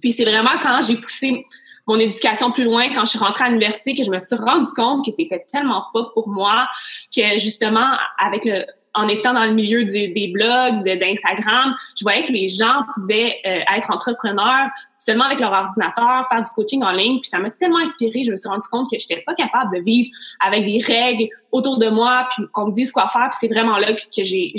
Puis 0.00 0.12
c'est 0.12 0.24
vraiment 0.24 0.58
quand 0.62 0.80
j'ai 0.86 0.96
poussé 0.96 1.44
mon 1.88 1.98
éducation 1.98 2.52
plus 2.52 2.64
loin, 2.64 2.88
quand 2.90 3.04
je 3.04 3.10
suis 3.10 3.18
rentrée 3.18 3.44
à 3.44 3.48
l'université, 3.48 3.94
que 3.94 4.04
je 4.04 4.10
me 4.10 4.18
suis 4.18 4.36
rendu 4.36 4.70
compte 4.76 5.04
que 5.04 5.10
c'était 5.10 5.44
tellement 5.50 5.84
pas 5.92 6.04
pour 6.14 6.28
moi, 6.28 6.68
que 7.14 7.38
justement, 7.38 7.88
avec 8.18 8.44
le, 8.44 8.64
en 8.94 9.08
étant 9.08 9.32
dans 9.32 9.44
le 9.44 9.52
milieu 9.52 9.84
des 9.84 10.30
blogs, 10.32 10.84
d'Instagram, 10.84 11.74
je 11.96 12.04
voyais 12.04 12.24
que 12.24 12.32
les 12.32 12.48
gens 12.48 12.82
pouvaient 12.94 13.36
euh, 13.46 13.76
être 13.76 13.90
entrepreneurs 13.90 14.68
seulement 14.98 15.24
avec 15.24 15.40
leur 15.40 15.52
ordinateur, 15.52 16.26
faire 16.28 16.42
du 16.42 16.50
coaching 16.50 16.82
en 16.82 16.90
ligne. 16.90 17.20
Puis 17.20 17.30
ça 17.30 17.38
m'a 17.38 17.50
tellement 17.50 17.78
inspirée. 17.78 18.24
Je 18.24 18.32
me 18.32 18.36
suis 18.36 18.48
rendu 18.48 18.66
compte 18.68 18.90
que 18.90 18.98
j'étais 18.98 19.22
pas 19.22 19.34
capable 19.34 19.72
de 19.72 19.82
vivre 19.82 20.10
avec 20.44 20.64
des 20.64 20.78
règles 20.84 21.28
autour 21.52 21.78
de 21.78 21.88
moi, 21.88 22.28
puis 22.34 22.44
qu'on 22.52 22.66
me 22.66 22.72
dise 22.72 22.92
quoi 22.92 23.06
faire. 23.08 23.28
Puis 23.30 23.38
c'est 23.40 23.48
vraiment 23.48 23.78
là 23.78 23.92
que 23.92 24.22
j'ai 24.22 24.52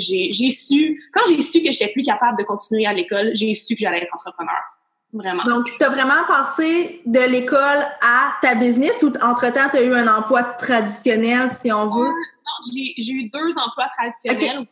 su, 0.49 0.99
quand 1.13 1.21
j'ai 1.27 1.41
su 1.41 1.61
que 1.61 1.71
j'étais 1.71 1.91
plus 1.91 2.03
capable 2.03 2.37
de 2.37 2.43
continuer 2.43 2.85
à 2.85 2.93
l'école, 2.93 3.31
j'ai 3.33 3.53
su 3.53 3.75
que 3.75 3.81
j'allais 3.81 4.03
être 4.03 4.13
entrepreneur. 4.13 4.78
Vraiment. 5.11 5.43
Donc, 5.43 5.65
tu 5.65 5.83
as 5.83 5.89
vraiment 5.89 6.23
passé 6.27 7.01
de 7.05 7.19
l'école 7.19 7.87
à 8.01 8.33
ta 8.41 8.53
business 8.55 9.01
ou 9.01 9.11
entre-temps, 9.21 9.69
tu 9.71 9.77
as 9.77 9.81
eu 9.81 9.93
un 9.93 10.07
emploi 10.07 10.43
traditionnel, 10.43 11.49
si 11.59 11.71
on 11.71 11.87
veut? 11.87 12.09
Non, 12.09 12.71
j'ai 12.97 13.11
eu 13.11 13.29
deux 13.29 13.57
emplois 13.57 13.87
traditionnels. 13.97 14.67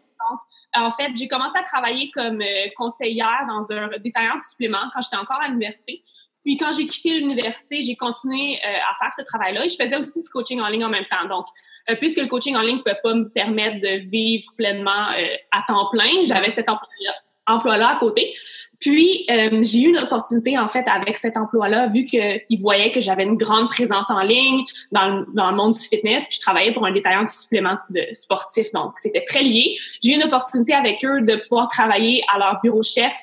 En 0.76 0.92
fait, 0.92 1.12
j'ai 1.16 1.28
commencé 1.28 1.58
à 1.58 1.64
travailler 1.64 2.12
comme 2.12 2.42
euh, 2.42 2.68
conseillère 2.76 3.46
dans 3.48 3.72
un 3.72 3.90
détaillant 4.00 4.38
de 4.38 4.44
suppléments 4.44 4.90
quand 4.94 5.02
j'étais 5.02 5.16
encore 5.16 5.42
à 5.42 5.48
l'université. 5.48 6.04
Puis 6.44 6.58
quand 6.58 6.72
j'ai 6.72 6.86
quitté 6.86 7.20
l'université, 7.20 7.82
j'ai 7.82 7.96
continué 7.96 8.60
euh, 8.64 8.68
à 8.68 8.96
faire 9.00 9.14
ce 9.18 9.24
travail-là 9.24 9.66
et 9.66 9.70
je 9.70 9.76
faisais 9.76 9.98
aussi 9.98 10.22
du 10.22 10.30
coaching 10.30 10.62
en 10.62 10.68
ligne 10.68 10.86
en 10.86 10.90
même 10.90 11.06
temps. 11.06 11.28
Donc, 11.28 11.46
euh, 11.90 11.96
puisque 11.96 12.20
le 12.20 12.28
coaching 12.28 12.56
en 12.56 12.62
ligne 12.62 12.78
ne 12.78 12.82
pouvait 12.82 13.00
pas 13.02 13.14
me 13.14 13.30
permettre 13.30 13.80
de 13.82 14.10
vivre 14.10 14.46
pleinement 14.58 15.08
à 15.52 15.62
temps 15.68 15.90
plein, 15.92 16.24
j'avais 16.26 16.50
cet 16.50 16.70
emploi-là 16.70 17.14
emploi-là 17.48 17.90
à 17.90 17.96
côté. 17.96 18.34
Puis, 18.80 19.26
euh, 19.32 19.64
j'ai 19.64 19.82
eu 19.82 19.90
une 19.90 19.98
opportunité, 19.98 20.58
en 20.58 20.68
fait, 20.68 20.88
avec 20.88 21.18
cet 21.18 21.36
emploi-là, 21.36 21.88
vu 21.88 22.06
qu'ils 22.06 22.60
voyaient 22.60 22.92
que 22.92 23.00
j'avais 23.00 23.24
une 23.24 23.36
grande 23.36 23.70
présence 23.70 24.12
en 24.12 24.22
ligne 24.22 24.64
dans 24.92 25.08
le, 25.08 25.26
dans 25.34 25.50
le 25.50 25.58
monde 25.58 25.74
du 25.74 25.80
fitness, 25.80 26.26
puis 26.26 26.36
je 26.36 26.42
travaillais 26.42 26.72
pour 26.72 26.86
un 26.86 26.92
détaillant 26.92 27.24
de 27.24 27.30
suppléments 27.30 27.78
de 27.90 28.04
sportifs, 28.14 28.72
donc 28.74 28.94
c'était 28.98 29.24
très 29.24 29.42
lié. 29.42 29.76
J'ai 30.04 30.12
eu 30.12 30.16
une 30.16 30.24
opportunité 30.24 30.74
avec 30.74 31.04
eux 31.04 31.22
de 31.22 31.38
pouvoir 31.38 31.68
travailler 31.70 32.22
à 32.32 32.38
leur 32.38 32.60
bureau 32.62 32.84
chef 32.84 33.16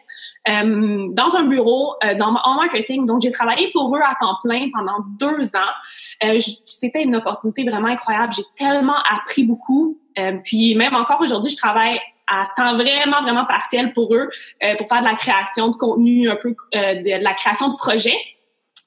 euh, 0.48 1.06
dans 1.10 1.36
un 1.36 1.44
bureau 1.44 1.94
euh, 2.04 2.14
dans, 2.16 2.34
en 2.34 2.56
marketing. 2.56 3.06
Donc, 3.06 3.22
j'ai 3.22 3.30
travaillé 3.30 3.70
pour 3.72 3.94
eux 3.96 4.00
à 4.04 4.14
temps 4.18 4.36
plein 4.42 4.68
pendant 4.72 5.04
deux 5.20 5.54
ans. 5.54 6.24
Euh, 6.24 6.38
c'était 6.64 7.02
une 7.02 7.14
opportunité 7.14 7.62
vraiment 7.64 7.88
incroyable. 7.88 8.32
J'ai 8.36 8.42
tellement 8.56 8.98
appris 9.08 9.44
beaucoup. 9.44 9.98
Euh, 10.18 10.32
puis 10.42 10.74
même 10.74 10.94
encore 10.94 11.20
aujourd'hui, 11.20 11.50
je 11.50 11.56
travaille 11.56 12.00
à 12.26 12.46
temps 12.56 12.74
vraiment, 12.74 13.22
vraiment 13.22 13.44
partiel 13.44 13.92
pour 13.92 14.14
eux, 14.14 14.28
euh, 14.62 14.74
pour 14.76 14.88
faire 14.88 15.00
de 15.00 15.06
la 15.06 15.14
création 15.14 15.68
de 15.68 15.76
contenu, 15.76 16.28
un 16.30 16.36
peu 16.36 16.54
euh, 16.74 16.94
de, 16.94 17.22
la 17.22 17.34
création 17.34 17.68
de 17.68 17.76
projets. 17.76 18.18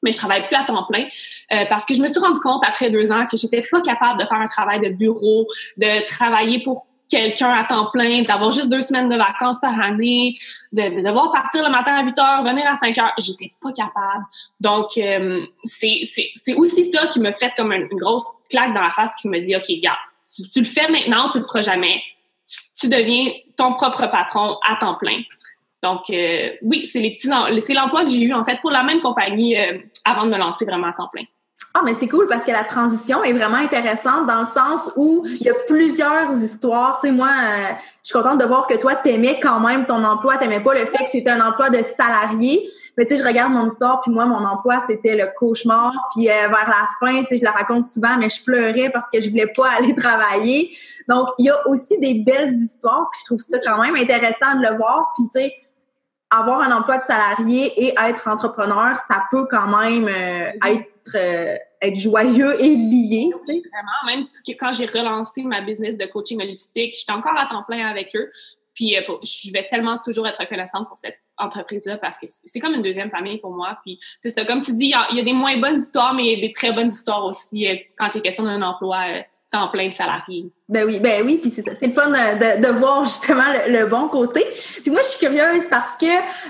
Mais 0.03 0.11
je 0.11 0.17
travaille 0.17 0.45
plus 0.47 0.55
à 0.55 0.63
temps 0.63 0.85
plein 0.87 1.05
euh, 1.51 1.65
parce 1.69 1.83
que 1.83 1.95
je 1.95 2.01
me 2.01 2.07
suis 2.07 2.19
rendu 2.19 2.39
compte 2.39 2.63
après 2.67 2.89
deux 2.91 3.11
ans 3.11 3.25
que 3.25 3.35
j'étais 3.35 3.63
pas 3.71 3.81
capable 3.81 4.19
de 4.19 4.25
faire 4.25 4.39
un 4.39 4.45
travail 4.45 4.79
de 4.79 4.89
bureau, 4.89 5.47
de 5.77 6.05
travailler 6.07 6.61
pour 6.61 6.85
quelqu'un 7.09 7.51
à 7.51 7.63
temps 7.63 7.89
plein, 7.89 8.21
d'avoir 8.21 8.51
juste 8.51 8.69
deux 8.69 8.81
semaines 8.81 9.09
de 9.09 9.15
vacances 9.15 9.59
par 9.59 9.79
année, 9.81 10.35
de, 10.73 11.01
devoir 11.01 11.31
partir 11.31 11.63
le 11.63 11.71
matin 11.71 11.93
à 11.95 12.03
8 12.03 12.19
heures, 12.19 12.43
venir 12.43 12.65
à 12.67 12.75
5 12.75 12.97
heures. 12.99 13.13
J'étais 13.17 13.53
pas 13.61 13.71
capable. 13.71 14.25
Donc, 14.59 14.99
c'est 15.63 16.53
aussi 16.57 16.91
ça 16.91 17.07
qui 17.07 17.19
me 17.21 17.31
fait 17.31 17.49
comme 17.55 17.71
une, 17.71 17.87
grosse 17.87 18.25
claque 18.49 18.73
dans 18.73 18.81
la 18.81 18.89
face 18.89 19.15
qui 19.15 19.29
me 19.29 19.39
dit, 19.39 19.55
OK, 19.55 19.71
gars, 19.81 19.97
tu, 20.35 20.49
tu 20.49 20.59
le 20.59 20.65
fais 20.65 20.89
maintenant, 20.89 21.29
tu 21.29 21.39
le 21.39 21.45
feras 21.45 21.61
jamais 21.61 22.01
tu, 22.75 22.87
deviens 22.89 23.31
ton 23.55 23.73
propre 23.73 24.07
patron 24.07 24.57
à 24.67 24.75
temps 24.75 24.95
plein. 24.95 25.21
Donc, 25.83 26.09
euh, 26.09 26.51
oui, 26.61 26.85
c'est 26.85 26.99
les 26.99 27.15
petits, 27.15 27.29
c'est 27.61 27.73
l'emploi 27.73 28.03
que 28.03 28.09
j'ai 28.09 28.21
eu 28.21 28.33
en 28.33 28.43
fait 28.43 28.59
pour 28.61 28.71
la 28.71 28.83
même 28.83 28.99
compagnie 29.01 29.57
euh, 29.57 29.77
avant 30.05 30.25
de 30.25 30.31
me 30.31 30.37
lancer 30.37 30.65
vraiment 30.65 30.87
à 30.87 30.93
temps 30.93 31.09
plein. 31.11 31.23
Ah, 31.77 31.83
mais 31.85 31.93
c'est 31.93 32.07
cool 32.07 32.25
parce 32.25 32.43
que 32.43 32.49
la 32.49 32.63
transition 32.63 33.23
est 33.23 33.33
vraiment 33.33 33.57
intéressante 33.57 34.25
dans 34.25 34.39
le 34.39 34.47
sens 34.47 34.91
où 34.95 35.23
il 35.27 35.43
y 35.43 35.49
a 35.49 35.53
plusieurs 35.67 36.31
histoires. 36.41 36.97
Tu 36.99 37.07
sais, 37.07 37.13
moi, 37.13 37.27
euh, 37.27 37.73
je 38.03 38.09
suis 38.09 38.13
contente 38.13 38.39
de 38.39 38.45
voir 38.45 38.65
que 38.65 38.75
toi, 38.75 38.95
t'aimais 38.95 39.39
quand 39.39 39.59
même 39.59 39.85
ton 39.85 40.03
emploi, 40.03 40.37
t'aimais 40.37 40.59
pas 40.59 40.73
le 40.73 40.85
fait 40.85 41.03
que 41.03 41.09
c'était 41.11 41.29
un 41.29 41.45
emploi 41.45 41.69
de 41.69 41.83
salarié. 41.83 42.67
Mais 42.97 43.05
tu 43.05 43.15
sais, 43.15 43.21
je 43.21 43.27
regarde 43.27 43.51
mon 43.51 43.67
histoire, 43.67 44.01
puis 44.01 44.11
moi, 44.11 44.25
mon 44.25 44.43
emploi, 44.43 44.81
c'était 44.87 45.15
le 45.15 45.27
cauchemar. 45.37 45.93
Puis 46.15 46.25
vers 46.25 46.49
la 46.49 46.87
fin, 46.99 47.21
tu 47.23 47.29
sais, 47.29 47.37
je 47.37 47.43
la 47.43 47.51
raconte 47.51 47.85
souvent, 47.85 48.17
mais 48.17 48.31
je 48.31 48.43
pleurais 48.43 48.89
parce 48.91 49.07
que 49.13 49.21
je 49.21 49.29
voulais 49.29 49.53
pas 49.55 49.69
aller 49.77 49.93
travailler. 49.93 50.75
Donc, 51.07 51.27
il 51.37 51.45
y 51.45 51.49
a 51.51 51.67
aussi 51.67 51.99
des 51.99 52.23
belles 52.25 52.53
histoires, 52.53 53.07
puis 53.11 53.19
je 53.21 53.25
trouve 53.25 53.39
ça 53.39 53.59
quand 53.63 53.79
même 53.79 53.95
intéressant 53.95 54.55
de 54.55 54.67
le 54.67 54.77
voir. 54.77 55.13
Puis 55.15 55.25
tu 55.31 55.41
sais, 55.41 55.53
avoir 56.29 56.61
un 56.61 56.71
emploi 56.75 56.97
de 56.97 57.03
salarié 57.03 57.71
et 57.77 57.93
être 57.97 58.27
entrepreneur, 58.27 58.95
ça 58.97 59.23
peut 59.31 59.45
quand 59.49 59.67
même 59.67 60.07
euh, 60.07 60.51
être, 60.65 61.15
euh, 61.15 61.55
être 61.81 61.99
joyeux 61.99 62.59
et 62.61 62.75
lié. 62.75 63.29
Vraiment, 63.45 64.05
même 64.05 64.25
quand 64.59 64.71
j'ai 64.71 64.85
relancé 64.85 65.43
ma 65.43 65.61
business 65.61 65.95
de 65.95 66.05
coaching 66.05 66.41
holistique, 66.41 66.95
j'étais 66.97 67.11
encore 67.11 67.37
à 67.37 67.45
temps 67.45 67.63
plein 67.63 67.87
avec 67.87 68.15
eux. 68.15 68.31
Puis 68.73 68.95
euh, 68.95 69.01
je 69.23 69.51
vais 69.51 69.67
tellement 69.69 69.97
toujours 69.97 70.27
être 70.27 70.39
reconnaissante 70.39 70.87
pour 70.87 70.97
cette 70.97 71.17
entreprise-là 71.37 71.97
parce 71.97 72.19
que 72.19 72.27
c'est 72.27 72.59
comme 72.59 72.75
une 72.75 72.83
deuxième 72.83 73.09
famille 73.09 73.39
pour 73.39 73.51
moi. 73.51 73.77
Puis 73.83 73.99
c'est 74.19 74.45
comme 74.45 74.59
tu 74.59 74.73
dis, 74.73 74.93
il 75.11 75.17
y, 75.17 75.19
a 75.19 75.23
des 75.23 75.33
moins 75.33 75.57
bonnes 75.57 75.79
histoires, 75.79 76.13
mais 76.13 76.25
il 76.25 76.35
y 76.35 76.37
a 76.37 76.47
des 76.47 76.53
très 76.53 76.71
bonnes 76.71 76.87
histoires 76.87 77.25
aussi 77.25 77.67
quand 77.97 78.13
il 78.13 78.19
est 78.19 78.21
question 78.21 78.43
d'un 78.43 78.61
emploi 78.61 79.23
temps 79.51 79.69
plein 79.69 79.87
de 79.87 79.93
salariés. 79.93 80.51
Ben 80.67 80.85
oui, 80.85 80.99
ben 80.99 81.25
oui, 81.25 81.37
puis 81.37 81.49
c'est 81.49 81.61
ça. 81.61 81.73
C'est 81.75 81.87
le 81.87 81.93
fun 81.93 82.09
de, 82.09 82.61
de 82.61 82.79
voir 82.79 83.05
justement 83.05 83.45
le, 83.67 83.85
bon 83.85 84.09
côté. 84.09 84.43
Puis 84.81 84.91
moi, 84.91 85.01
je 85.01 85.09
suis 85.09 85.19
curieuse 85.19 85.67
parce 85.69 85.95
que, 85.95 86.05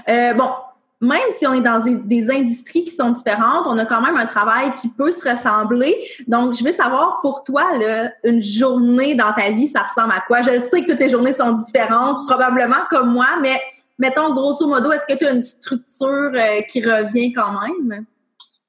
euh, 0.10 0.34
bon, 0.34 0.50
même 0.99 1.29
si 1.31 1.45
on 1.45 1.53
est 1.53 1.61
dans 1.61 1.79
des, 1.79 2.31
industries 2.31 2.83
qui 2.83 2.95
sont 2.95 3.11
différentes, 3.11 3.67
on 3.67 3.77
a 3.77 3.85
quand 3.85 4.01
même 4.01 4.17
un 4.17 4.25
travail 4.25 4.73
qui 4.73 4.89
peut 4.89 5.11
se 5.11 5.27
ressembler. 5.27 5.95
Donc, 6.27 6.55
je 6.55 6.63
veux 6.63 6.71
savoir 6.71 7.19
pour 7.21 7.43
toi, 7.43 7.77
là, 7.77 8.11
une 8.23 8.41
journée 8.41 9.13
dans 9.13 9.31
ta 9.33 9.51
vie, 9.51 9.67
ça 9.67 9.83
ressemble 9.83 10.13
à 10.13 10.21
quoi? 10.21 10.41
Je 10.41 10.59
sais 10.59 10.81
que 10.81 10.91
toutes 10.91 10.99
les 10.99 11.09
journées 11.09 11.33
sont 11.33 11.51
différentes, 11.51 12.27
probablement 12.27 12.85
comme 12.89 13.13
moi, 13.13 13.27
mais 13.41 13.61
mettons, 13.99 14.33
grosso 14.33 14.67
modo, 14.67 14.91
est-ce 14.91 15.05
que 15.05 15.17
tu 15.17 15.25
as 15.25 15.31
une 15.31 15.43
structure 15.43 16.31
euh, 16.33 16.61
qui 16.67 16.83
revient 16.83 17.31
quand 17.31 17.51
même? 17.61 18.05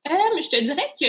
Euh, 0.06 0.40
je 0.40 0.48
te 0.48 0.62
dirais 0.62 0.94
que 1.00 1.06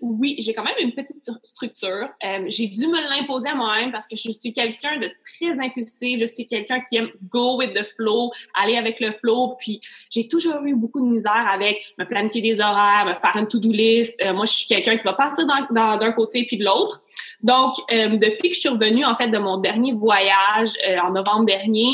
oui, 0.00 0.36
j'ai 0.38 0.54
quand 0.54 0.64
même 0.64 0.74
une 0.80 0.92
petite 0.92 1.28
structure. 1.42 2.08
Euh, 2.24 2.44
j'ai 2.46 2.66
dû 2.68 2.86
me 2.86 3.00
l'imposer 3.10 3.48
à 3.48 3.54
moi-même 3.54 3.92
parce 3.92 4.06
que 4.06 4.16
je 4.16 4.30
suis 4.30 4.52
quelqu'un 4.52 4.98
de 4.98 5.10
très 5.24 5.52
impulsif. 5.64 6.20
Je 6.20 6.26
suis 6.26 6.46
quelqu'un 6.46 6.80
qui 6.80 6.96
aime 6.96 7.10
go 7.30 7.58
with 7.58 7.74
the 7.74 7.84
flow, 7.84 8.30
aller 8.54 8.76
avec 8.76 9.00
le 9.00 9.12
flow. 9.12 9.56
Puis 9.58 9.80
j'ai 10.10 10.26
toujours 10.26 10.62
eu 10.64 10.74
beaucoup 10.74 11.00
de 11.00 11.10
misère 11.10 11.46
avec 11.50 11.94
me 11.98 12.04
planifier 12.04 12.40
des 12.40 12.60
horaires, 12.60 13.06
me 13.06 13.14
faire 13.14 13.36
une 13.36 13.46
to-do 13.46 13.70
list. 13.70 14.20
Euh, 14.22 14.32
moi, 14.32 14.44
je 14.44 14.52
suis 14.52 14.66
quelqu'un 14.66 14.96
qui 14.96 15.04
va 15.04 15.12
partir 15.12 15.46
d'un 15.46 16.12
côté 16.12 16.44
puis 16.46 16.56
de 16.56 16.64
l'autre. 16.64 17.02
Donc, 17.42 17.74
depuis 17.88 18.50
que 18.50 18.54
je 18.54 18.60
suis 18.60 18.68
revenue 18.68 19.04
en 19.04 19.14
fait 19.14 19.28
de 19.28 19.38
mon 19.38 19.56
dernier 19.56 19.92
voyage 19.92 20.68
en 21.02 21.12
novembre 21.12 21.46
dernier, 21.46 21.88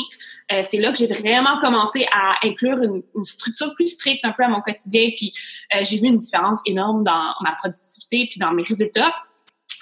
c'est 0.61 0.77
là 0.77 0.91
que 0.91 0.97
j'ai 0.97 1.07
vraiment 1.07 1.59
commencé 1.59 2.05
à 2.13 2.45
inclure 2.45 2.81
une, 2.81 3.03
une, 3.15 3.23
structure 3.23 3.73
plus 3.75 3.87
stricte 3.87 4.23
un 4.23 4.31
peu 4.31 4.43
à 4.43 4.47
mon 4.47 4.61
quotidien. 4.61 5.09
Puis 5.15 5.33
j'ai 5.81 5.97
vu 5.97 6.07
une 6.07 6.17
différence 6.17 6.61
énorme 6.65 7.03
dans 7.03 7.33
ma 7.41 7.53
productivité 7.53 8.27
puis 8.29 8.39
dans 8.39 8.51
mes 8.51 8.63
résultats. 8.63 9.13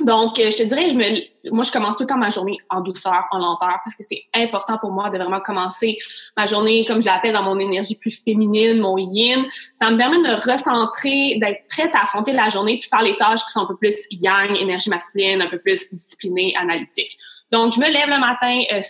Donc, 0.01 0.39
euh, 0.39 0.49
je 0.49 0.57
te 0.57 0.63
dirais, 0.63 0.89
je 0.89 0.95
me, 0.95 1.51
moi, 1.51 1.63
je 1.63 1.71
commence 1.71 1.95
tout 1.95 2.03
le 2.03 2.07
temps 2.07 2.17
ma 2.17 2.29
journée 2.29 2.57
en 2.69 2.81
douceur, 2.81 3.25
en 3.31 3.37
lenteur, 3.37 3.79
parce 3.83 3.95
que 3.95 4.03
c'est 4.03 4.23
important 4.33 4.77
pour 4.77 4.91
moi 4.91 5.09
de 5.09 5.17
vraiment 5.17 5.39
commencer 5.39 5.97
ma 6.35 6.45
journée, 6.45 6.83
comme 6.85 7.01
je 7.01 7.07
l'appelle, 7.07 7.33
dans 7.33 7.43
mon 7.43 7.57
énergie 7.59 7.97
plus 7.97 8.21
féminine, 8.23 8.79
mon 8.79 8.97
yin. 8.97 9.45
Ça 9.73 9.89
me 9.91 9.97
permet 9.97 10.17
de 10.17 10.23
me 10.23 10.51
recentrer, 10.51 11.37
d'être 11.39 11.65
prête 11.69 11.95
à 11.95 12.03
affronter 12.03 12.33
la 12.33 12.49
journée, 12.49 12.77
puis 12.77 12.89
faire 12.89 13.03
les 13.03 13.15
tâches 13.15 13.43
qui 13.45 13.51
sont 13.51 13.61
un 13.61 13.67
peu 13.67 13.77
plus 13.77 13.95
yang, 14.11 14.55
énergie 14.57 14.89
masculine, 14.89 15.41
un 15.41 15.49
peu 15.49 15.59
plus 15.59 15.89
disciplinée, 15.89 16.53
analytique. 16.57 17.17
Donc, 17.51 17.73
je 17.73 17.79
me 17.79 17.87
lève 17.87 18.09
le 18.09 18.19
matin, 18.19 18.63
euh, 18.73 18.81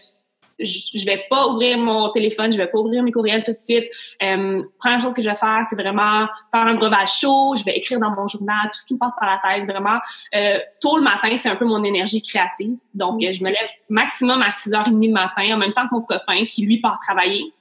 je, 0.59 0.79
je 0.93 1.05
vais 1.05 1.25
pas 1.29 1.47
ouvrir 1.47 1.77
mon 1.77 2.09
téléphone, 2.12 2.51
je 2.51 2.57
vais 2.57 2.67
pas 2.67 2.77
ouvrir 2.77 3.03
mes 3.03 3.12
courriels 3.12 3.43
tout 3.43 3.51
de 3.51 3.57
suite. 3.57 3.85
Euh, 4.24 4.63
première 4.79 5.01
chose 5.01 5.13
que 5.13 5.21
je 5.21 5.29
vais 5.29 5.35
faire, 5.35 5.62
c'est 5.69 5.75
vraiment 5.75 6.27
faire 6.51 6.67
un 6.67 6.75
breuvage 6.75 7.19
chaud. 7.19 7.55
Je 7.57 7.63
vais 7.63 7.77
écrire 7.77 8.00
dans 8.00 8.12
mon 8.12 8.27
journal 8.27 8.69
tout 8.71 8.79
ce 8.79 8.85
qui 8.85 8.93
me 8.93 9.00
passe 9.00 9.15
par 9.19 9.29
la 9.29 9.39
tête. 9.43 9.69
Vraiment, 9.69 10.00
euh, 10.35 10.59
tôt 10.79 10.97
le 10.97 11.03
matin, 11.03 11.35
c'est 11.35 11.50
un 11.50 11.55
peu 11.55 11.65
mon 11.65 11.83
énergie 11.83 12.21
créative. 12.21 12.77
Donc, 12.93 13.21
je 13.21 13.43
me 13.43 13.50
lève 13.50 13.69
maximum 13.89 14.41
à 14.41 14.50
6h30 14.50 15.05
le 15.05 15.12
matin, 15.12 15.55
en 15.55 15.57
même 15.57 15.74
temps 15.74 15.88
que 15.88 15.95
mon 15.95 16.01
copain 16.01 16.45
qui, 16.45 16.65
lui, 16.65 16.79
part 16.79 17.00
travailler. 17.00 17.53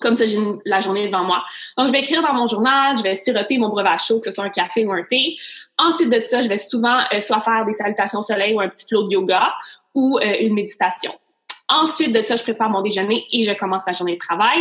Comme 0.00 0.16
ça, 0.16 0.24
j'ai 0.24 0.38
la 0.64 0.80
journée 0.80 1.06
devant 1.08 1.24
moi. 1.24 1.44
Donc, 1.76 1.88
je 1.88 1.92
vais 1.92 1.98
écrire 1.98 2.22
dans 2.22 2.32
mon 2.32 2.46
journal, 2.46 2.96
je 2.96 3.02
vais 3.02 3.14
siroter 3.14 3.58
mon 3.58 3.68
breuvage 3.68 4.06
chaud, 4.06 4.18
que 4.18 4.24
ce 4.24 4.32
soit 4.32 4.44
un 4.44 4.50
café 4.50 4.86
ou 4.86 4.92
un 4.92 5.02
thé. 5.02 5.36
Ensuite 5.78 6.08
de 6.08 6.20
ça, 6.20 6.40
je 6.40 6.48
vais 6.48 6.56
souvent 6.56 7.00
euh, 7.12 7.20
soit 7.20 7.40
faire 7.40 7.64
des 7.66 7.74
salutations 7.74 8.20
au 8.20 8.22
soleil 8.22 8.54
ou 8.54 8.60
un 8.60 8.68
petit 8.68 8.86
flow 8.86 9.02
de 9.02 9.10
yoga 9.10 9.52
ou 9.94 10.18
euh, 10.18 10.36
une 10.40 10.54
méditation. 10.54 11.12
Ensuite 11.70 12.12
de 12.12 12.22
ça, 12.26 12.34
je 12.36 12.42
prépare 12.42 12.68
mon 12.68 12.82
déjeuner 12.82 13.26
et 13.32 13.42
je 13.42 13.52
commence 13.52 13.86
ma 13.86 13.92
journée 13.92 14.14
de 14.14 14.18
travail. 14.18 14.58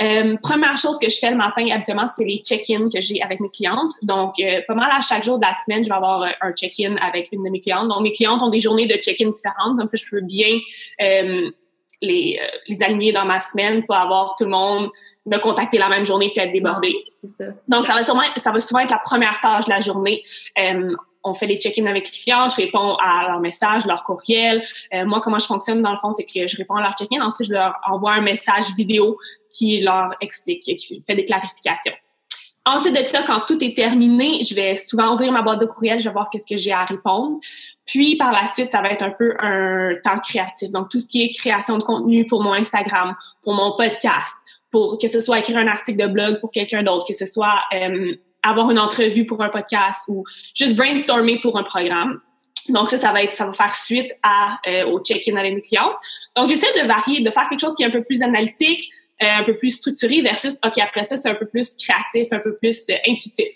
Euh, 0.00 0.36
première 0.42 0.78
chose 0.78 0.98
que 0.98 1.08
je 1.08 1.18
fais 1.18 1.30
le 1.30 1.36
matin 1.36 1.66
habituellement, 1.70 2.06
c'est 2.06 2.24
les 2.24 2.38
check-ins 2.38 2.84
que 2.84 3.00
j'ai 3.00 3.20
avec 3.20 3.40
mes 3.40 3.48
clientes. 3.48 3.92
Donc, 4.02 4.34
euh, 4.40 4.60
pas 4.66 4.74
mal 4.74 4.90
à 4.96 5.00
chaque 5.00 5.24
jour 5.24 5.38
de 5.38 5.44
la 5.44 5.54
semaine, 5.54 5.82
je 5.82 5.88
vais 5.88 5.94
avoir 5.94 6.22
euh, 6.22 6.28
un 6.40 6.52
check-in 6.52 6.96
avec 6.96 7.28
une 7.32 7.42
de 7.42 7.50
mes 7.50 7.60
clientes. 7.60 7.88
Donc, 7.88 8.02
mes 8.02 8.12
clientes 8.12 8.42
ont 8.42 8.48
des 8.48 8.60
journées 8.60 8.86
de 8.86 8.94
check-in 8.94 9.28
différentes, 9.28 9.76
comme 9.76 9.86
ça, 9.86 9.96
je 9.96 10.08
peux 10.08 10.20
bien 10.20 10.58
euh, 11.00 11.50
les, 12.00 12.40
les 12.68 12.82
aligner 12.82 13.12
dans 13.12 13.24
ma 13.24 13.40
semaine 13.40 13.84
pour 13.84 13.96
avoir 13.96 14.34
tout 14.36 14.44
le 14.44 14.50
monde 14.50 14.88
me 15.26 15.38
contacter 15.38 15.78
la 15.78 15.88
même 15.88 16.04
journée 16.04 16.30
puis 16.34 16.44
être 16.44 16.52
débordé. 16.52 16.94
Donc, 17.68 17.86
ça 17.86 17.94
va, 17.94 18.02
sûrement, 18.02 18.22
ça 18.36 18.50
va 18.50 18.60
souvent 18.60 18.80
être 18.80 18.90
la 18.90 18.98
première 18.98 19.38
tâche 19.38 19.66
de 19.66 19.70
la 19.70 19.80
journée 19.80 20.22
on 21.24 21.34
fait 21.34 21.46
les 21.46 21.58
check-ins 21.58 21.86
avec 21.86 22.10
les 22.10 22.18
clients, 22.18 22.48
je 22.48 22.56
réponds 22.56 22.96
à 22.96 23.28
leurs 23.28 23.40
messages, 23.40 23.86
leurs 23.86 24.02
courriels. 24.02 24.62
Euh, 24.92 25.04
moi, 25.04 25.20
comment 25.20 25.38
je 25.38 25.46
fonctionne 25.46 25.82
dans 25.82 25.90
le 25.90 25.96
fond, 25.96 26.12
c'est 26.12 26.24
que 26.24 26.46
je 26.46 26.56
réponds 26.56 26.74
à 26.74 26.82
leurs 26.82 26.96
check-ins, 26.96 27.24
ensuite 27.24 27.48
je 27.48 27.54
leur 27.54 27.74
envoie 27.88 28.12
un 28.12 28.20
message 28.20 28.74
vidéo 28.76 29.16
qui 29.50 29.80
leur 29.80 30.14
explique, 30.20 30.62
qui 30.62 31.02
fait 31.06 31.14
des 31.14 31.24
clarifications. 31.24 31.94
Ensuite 32.64 32.94
de 32.94 33.04
ça, 33.08 33.24
quand 33.24 33.40
tout 33.46 33.62
est 33.64 33.74
terminé, 33.76 34.44
je 34.44 34.54
vais 34.54 34.76
souvent 34.76 35.14
ouvrir 35.14 35.32
ma 35.32 35.42
boîte 35.42 35.60
de 35.60 35.66
courriel, 35.66 35.98
je 35.98 36.04
vais 36.04 36.12
voir 36.12 36.30
qu'est-ce 36.30 36.46
que 36.46 36.56
j'ai 36.56 36.70
à 36.70 36.84
répondre. 36.84 37.38
Puis 37.86 38.14
par 38.14 38.30
la 38.30 38.46
suite, 38.46 38.70
ça 38.70 38.80
va 38.80 38.90
être 38.90 39.02
un 39.02 39.10
peu 39.10 39.34
un 39.40 39.96
temps 40.04 40.20
créatif. 40.20 40.70
Donc 40.70 40.88
tout 40.88 41.00
ce 41.00 41.08
qui 41.08 41.22
est 41.22 41.30
création 41.30 41.76
de 41.76 41.82
contenu 41.82 42.24
pour 42.24 42.40
mon 42.40 42.52
Instagram, 42.52 43.16
pour 43.42 43.54
mon 43.54 43.76
podcast, 43.76 44.36
pour 44.70 44.96
que 44.96 45.08
ce 45.08 45.18
soit 45.18 45.40
écrire 45.40 45.58
un 45.58 45.66
article 45.66 45.98
de 45.98 46.06
blog 46.06 46.40
pour 46.40 46.52
quelqu'un 46.52 46.84
d'autre, 46.84 47.04
que 47.04 47.14
ce 47.14 47.26
soit 47.26 47.60
euh, 47.74 48.14
avoir 48.42 48.70
une 48.70 48.78
entrevue 48.78 49.26
pour 49.26 49.42
un 49.42 49.48
podcast 49.48 50.04
ou 50.08 50.24
juste 50.54 50.74
brainstormer 50.74 51.38
pour 51.40 51.58
un 51.58 51.62
programme. 51.62 52.20
Donc 52.68 52.90
ça, 52.90 52.96
ça 52.96 53.12
va 53.12 53.22
être, 53.22 53.34
ça 53.34 53.46
va 53.46 53.52
faire 53.52 53.74
suite 53.74 54.12
à 54.22 54.60
euh, 54.68 54.86
au 54.86 55.00
check-in 55.00 55.36
avec 55.36 55.54
mes 55.54 55.60
clientes. 55.60 55.96
Donc 56.36 56.48
j'essaie 56.48 56.72
de 56.80 56.86
varier, 56.86 57.20
de 57.20 57.30
faire 57.30 57.48
quelque 57.48 57.60
chose 57.60 57.74
qui 57.74 57.82
est 57.82 57.86
un 57.86 57.90
peu 57.90 58.04
plus 58.04 58.22
analytique, 58.22 58.88
euh, 59.22 59.26
un 59.26 59.44
peu 59.44 59.56
plus 59.56 59.70
structuré 59.70 60.22
versus 60.22 60.58
ok 60.64 60.78
après 60.78 61.04
ça 61.04 61.16
c'est 61.16 61.28
un 61.28 61.34
peu 61.34 61.46
plus 61.46 61.76
créatif, 61.76 62.32
un 62.32 62.38
peu 62.38 62.56
plus 62.56 62.84
euh, 62.90 62.94
intuitif. 63.06 63.52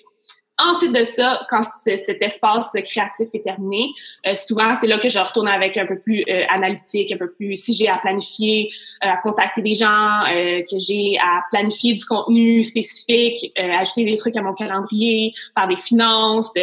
Ensuite 0.59 0.93
de 0.93 1.05
ça, 1.05 1.47
quand 1.51 1.63
cet 1.63 2.23
espace 2.23 2.75
créatif 2.83 3.29
est 3.35 3.45
terminé, 3.45 3.91
euh, 4.27 4.35
souvent 4.35 4.75
c'est 4.75 4.87
là 4.87 4.99
que 4.99 5.09
je 5.11 5.19
retourne 5.19 5.49
avec 5.49 5.77
un 5.77 5.85
peu 5.85 5.99
plus 5.99 6.25
euh, 6.31 6.45
analytique, 6.49 7.13
un 7.13 7.19
peu 7.19 7.31
plus 7.31 7.57
si 7.57 7.75
j'ai 7.75 7.89
à 7.89 7.99
planifier, 7.99 8.71
euh, 9.05 9.09
à 9.11 9.19
contacter 9.19 9.61
des 9.61 9.75
gens, 9.75 10.23
que 10.27 10.79
j'ai 10.79 11.19
à 11.19 11.43
planifier 11.51 11.93
du 11.93 12.05
contenu 12.05 12.65
spécifique, 12.65 13.53
ajouter 13.59 14.05
des 14.05 14.17
trucs 14.17 14.37
à 14.37 14.43
mon 14.43 14.55
calendrier, 14.55 15.35
faire 15.55 15.69
des 15.69 15.77
finances, 15.77 16.55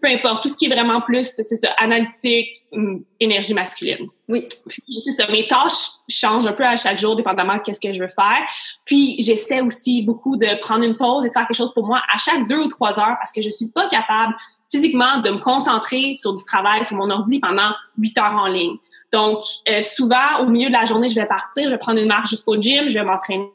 peu 0.00 0.08
importe, 0.08 0.42
tout 0.42 0.48
ce 0.48 0.56
qui 0.56 0.66
est 0.66 0.74
vraiment 0.74 1.00
plus, 1.00 1.30
c'est 1.34 1.42
ça, 1.42 1.72
analytique, 1.78 2.56
hum, 2.72 3.04
énergie 3.18 3.54
masculine. 3.54 4.06
Oui. 4.28 4.46
Puis 4.68 4.82
c'est 5.04 5.10
ça, 5.10 5.30
mes 5.30 5.46
tâches 5.46 5.88
changent 6.08 6.46
un 6.46 6.52
peu 6.52 6.64
à 6.64 6.76
chaque 6.76 6.98
jour, 6.98 7.16
dépendamment 7.16 7.56
de 7.56 7.60
qu'est-ce 7.60 7.80
que 7.80 7.92
je 7.92 8.00
veux 8.00 8.08
faire. 8.08 8.40
Puis 8.84 9.16
j'essaie 9.18 9.60
aussi 9.60 10.02
beaucoup 10.02 10.36
de 10.36 10.58
prendre 10.60 10.84
une 10.84 10.96
pause 10.96 11.26
et 11.26 11.28
de 11.28 11.32
faire 11.32 11.46
quelque 11.46 11.56
chose 11.56 11.74
pour 11.74 11.86
moi 11.86 12.00
à 12.12 12.18
chaque 12.18 12.46
deux 12.48 12.64
ou 12.64 12.68
trois 12.68 12.98
heures 12.98 13.16
parce 13.18 13.32
que 13.32 13.42
je 13.42 13.50
suis 13.50 13.70
pas 13.70 13.88
capable 13.88 14.34
physiquement 14.70 15.18
de 15.18 15.30
me 15.30 15.38
concentrer 15.38 16.14
sur 16.14 16.32
du 16.32 16.44
travail, 16.44 16.84
sur 16.84 16.96
mon 16.96 17.10
ordi 17.10 17.40
pendant 17.40 17.72
huit 17.98 18.16
heures 18.18 18.36
en 18.36 18.46
ligne. 18.46 18.76
Donc, 19.12 19.42
euh, 19.68 19.82
souvent, 19.82 20.38
au 20.40 20.46
milieu 20.46 20.68
de 20.68 20.72
la 20.72 20.84
journée, 20.84 21.08
je 21.08 21.16
vais 21.16 21.26
partir, 21.26 21.64
je 21.64 21.70
vais 21.70 21.78
prendre 21.78 22.00
une 22.00 22.06
marche 22.06 22.30
jusqu'au 22.30 22.60
gym, 22.60 22.88
je 22.88 22.94
vais 22.94 23.04
m'entraîner, 23.04 23.50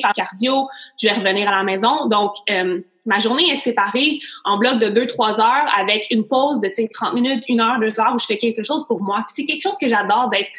faire 0.00 0.12
cardio, 0.14 0.68
je 1.00 1.08
vais 1.08 1.14
revenir 1.14 1.48
à 1.48 1.52
la 1.52 1.62
maison. 1.62 2.06
Donc, 2.06 2.34
euh, 2.50 2.80
ma 3.06 3.18
journée 3.18 3.50
est 3.50 3.56
séparée 3.56 4.18
en 4.44 4.58
blocs 4.58 4.78
de 4.78 4.88
2-3 4.88 5.40
heures 5.40 5.78
avec 5.78 6.06
une 6.10 6.24
pause 6.26 6.60
de 6.60 6.70
30 6.92 7.14
minutes, 7.14 7.44
1 7.48 7.60
heure, 7.60 7.80
2 7.80 8.00
heures 8.00 8.12
où 8.14 8.18
je 8.18 8.26
fais 8.26 8.38
quelque 8.38 8.62
chose 8.62 8.86
pour 8.86 9.00
moi. 9.02 9.24
C'est 9.28 9.44
quelque 9.44 9.62
chose 9.62 9.78
que 9.78 9.88
j'adore 9.88 10.28
d'être 10.30 10.50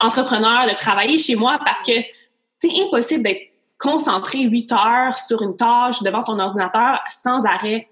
entrepreneur, 0.00 0.66
de 0.66 0.76
travailler 0.76 1.18
chez 1.18 1.34
moi 1.34 1.58
parce 1.64 1.82
que 1.82 1.92
c'est 2.60 2.82
impossible 2.82 3.24
d'être 3.24 3.42
concentré 3.78 4.40
8 4.40 4.72
heures 4.72 5.14
sur 5.14 5.42
une 5.42 5.56
tâche 5.56 6.02
devant 6.02 6.22
ton 6.22 6.38
ordinateur 6.38 7.00
sans 7.08 7.46
arrêt. 7.46 7.88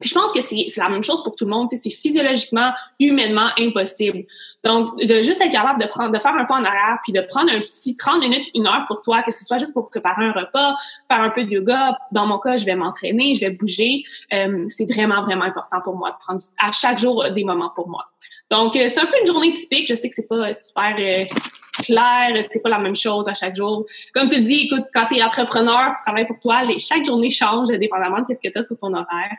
Puis 0.00 0.08
je 0.08 0.14
pense 0.14 0.32
que 0.32 0.40
c'est 0.40 0.66
la 0.76 0.88
même 0.88 1.02
chose 1.02 1.22
pour 1.22 1.36
tout 1.36 1.44
le 1.44 1.50
monde. 1.50 1.68
C'est 1.70 1.90
physiologiquement, 1.90 2.72
humainement 2.98 3.48
impossible. 3.58 4.24
Donc, 4.64 4.98
de 4.98 5.20
juste 5.20 5.40
être 5.40 5.52
capable 5.52 5.80
de 5.80 5.86
prendre, 5.86 6.10
de 6.10 6.18
faire 6.18 6.34
un 6.34 6.44
pas 6.44 6.54
en 6.54 6.64
arrière, 6.64 6.98
puis 7.02 7.12
de 7.12 7.20
prendre 7.20 7.52
un 7.52 7.60
petit 7.60 7.96
30 7.96 8.20
minutes, 8.20 8.50
une 8.54 8.66
heure 8.66 8.84
pour 8.88 9.02
toi, 9.02 9.22
que 9.22 9.30
ce 9.30 9.44
soit 9.44 9.58
juste 9.58 9.74
pour 9.74 9.88
préparer 9.90 10.24
un 10.24 10.32
repas, 10.32 10.74
faire 11.08 11.20
un 11.20 11.30
peu 11.30 11.44
de 11.44 11.50
yoga. 11.50 11.98
Dans 12.12 12.26
mon 12.26 12.38
cas, 12.38 12.56
je 12.56 12.64
vais 12.64 12.74
m'entraîner, 12.74 13.34
je 13.34 13.40
vais 13.40 13.50
bouger. 13.50 14.02
Euh, 14.32 14.64
c'est 14.68 14.90
vraiment, 14.90 15.22
vraiment 15.22 15.44
important 15.44 15.80
pour 15.82 15.96
moi 15.96 16.10
de 16.10 16.16
prendre 16.18 16.40
à 16.58 16.72
chaque 16.72 16.98
jour 16.98 17.24
des 17.34 17.44
moments 17.44 17.70
pour 17.74 17.88
moi. 17.88 18.06
Donc, 18.50 18.74
euh, 18.76 18.88
c'est 18.88 18.98
un 18.98 19.06
peu 19.06 19.18
une 19.20 19.26
journée 19.26 19.52
typique. 19.52 19.86
Je 19.88 19.94
sais 19.94 20.08
que 20.08 20.14
c'est 20.14 20.28
pas 20.28 20.52
super 20.52 20.96
euh, 20.98 21.24
clair, 21.82 22.44
c'est 22.50 22.62
pas 22.62 22.68
la 22.68 22.78
même 22.78 22.96
chose 22.96 23.28
à 23.28 23.34
chaque 23.34 23.54
jour. 23.54 23.84
Comme 24.14 24.28
tu 24.28 24.40
dis, 24.40 24.68
écoute, 24.70 24.86
quand 24.92 25.06
tu 25.06 25.16
es 25.16 25.22
entrepreneur, 25.22 25.94
tu 25.98 26.04
travailles 26.04 26.26
pour 26.26 26.40
toi, 26.40 26.62
les, 26.64 26.78
chaque 26.78 27.04
journée 27.04 27.30
change 27.30 27.68
dépendamment 27.68 28.18
de 28.20 28.34
ce 28.34 28.40
que 28.40 28.52
tu 28.52 28.58
as 28.58 28.62
sur 28.62 28.76
ton 28.76 28.92
horaire. 28.92 29.36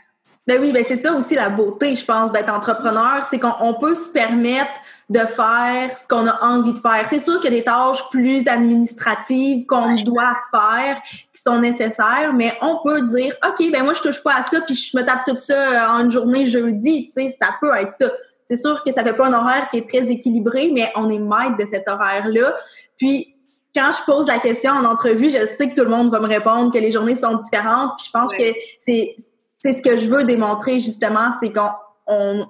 Ben 0.48 0.60
oui, 0.60 0.72
ben 0.72 0.84
c'est 0.86 0.98
ça 0.98 1.14
aussi 1.14 1.36
la 1.36 1.50
beauté, 1.50 1.96
je 1.96 2.04
pense, 2.04 2.32
d'être 2.32 2.52
entrepreneur, 2.52 3.24
c'est 3.30 3.38
qu'on 3.38 3.76
peut 3.76 3.94
se 3.94 4.10
permettre 4.10 4.72
de 5.08 5.20
faire 5.20 5.96
ce 5.96 6.08
qu'on 6.08 6.26
a 6.26 6.44
envie 6.44 6.74
de 6.74 6.80
faire. 6.80 7.06
C'est 7.06 7.20
sûr 7.20 7.40
qu'il 7.40 7.52
y 7.52 7.54
a 7.54 7.58
des 7.58 7.64
tâches 7.64 8.10
plus 8.10 8.48
administratives 8.48 9.66
qu'on 9.68 10.02
doit 10.04 10.36
faire, 10.50 11.00
qui 11.34 11.42
sont 11.42 11.60
nécessaires, 11.60 12.34
mais 12.34 12.58
on 12.62 12.80
peut 12.84 13.02
dire, 13.08 13.36
OK, 13.48 13.72
ben 13.72 13.84
moi, 13.84 13.94
je 13.94 14.02
touche 14.02 14.24
pas 14.24 14.36
à 14.38 14.44
ça, 14.44 14.62
puis 14.62 14.74
je 14.74 14.98
me 14.98 15.06
tape 15.06 15.26
tout 15.28 15.38
ça 15.38 15.54
euh, 15.54 15.98
en 15.98 16.06
une 16.06 16.12
journée 16.12 16.46
jeudi, 16.48 17.12
tu 17.16 17.22
sais, 17.22 17.38
ça 17.40 17.50
peut 17.60 17.76
être 17.76 17.94
ça. 17.94 18.10
C'est 18.52 18.62
sûr 18.62 18.84
que 18.84 18.92
ça 18.92 19.02
fait 19.02 19.14
pas 19.14 19.28
un 19.28 19.34
horaire 19.34 19.70
qui 19.70 19.78
est 19.78 19.88
très 19.88 20.04
équilibré, 20.12 20.72
mais 20.74 20.92
on 20.96 21.10
est 21.10 21.20
maître 21.20 21.56
de 21.58 21.66
cet 21.66 21.88
horaire-là. 21.88 22.54
Puis, 22.98 23.34
quand 23.74 23.92
je 23.98 24.04
pose 24.04 24.28
la 24.28 24.40
question 24.40 24.74
en 24.74 24.84
entrevue, 24.84 25.30
je 25.30 25.46
sais 25.46 25.70
que 25.70 25.76
tout 25.76 25.86
le 25.86 25.90
monde 25.90 26.12
va 26.12 26.20
me 26.20 26.28
répondre 26.28 26.74
que 26.74 26.78
les 26.78 26.92
journées 26.92 27.16
sont 27.16 27.36
différentes. 27.36 27.94
Puis 27.98 28.08
je 28.08 28.12
pense 28.12 28.32
que 28.34 28.44
c'est 28.82 29.16
c'est 29.60 29.74
ce 29.74 29.82
que 29.82 29.96
je 29.96 30.10
veux 30.10 30.26
démontrer 30.26 30.82
justement, 30.82 31.32
c'est 31.40 31.54
qu'on 31.54 31.70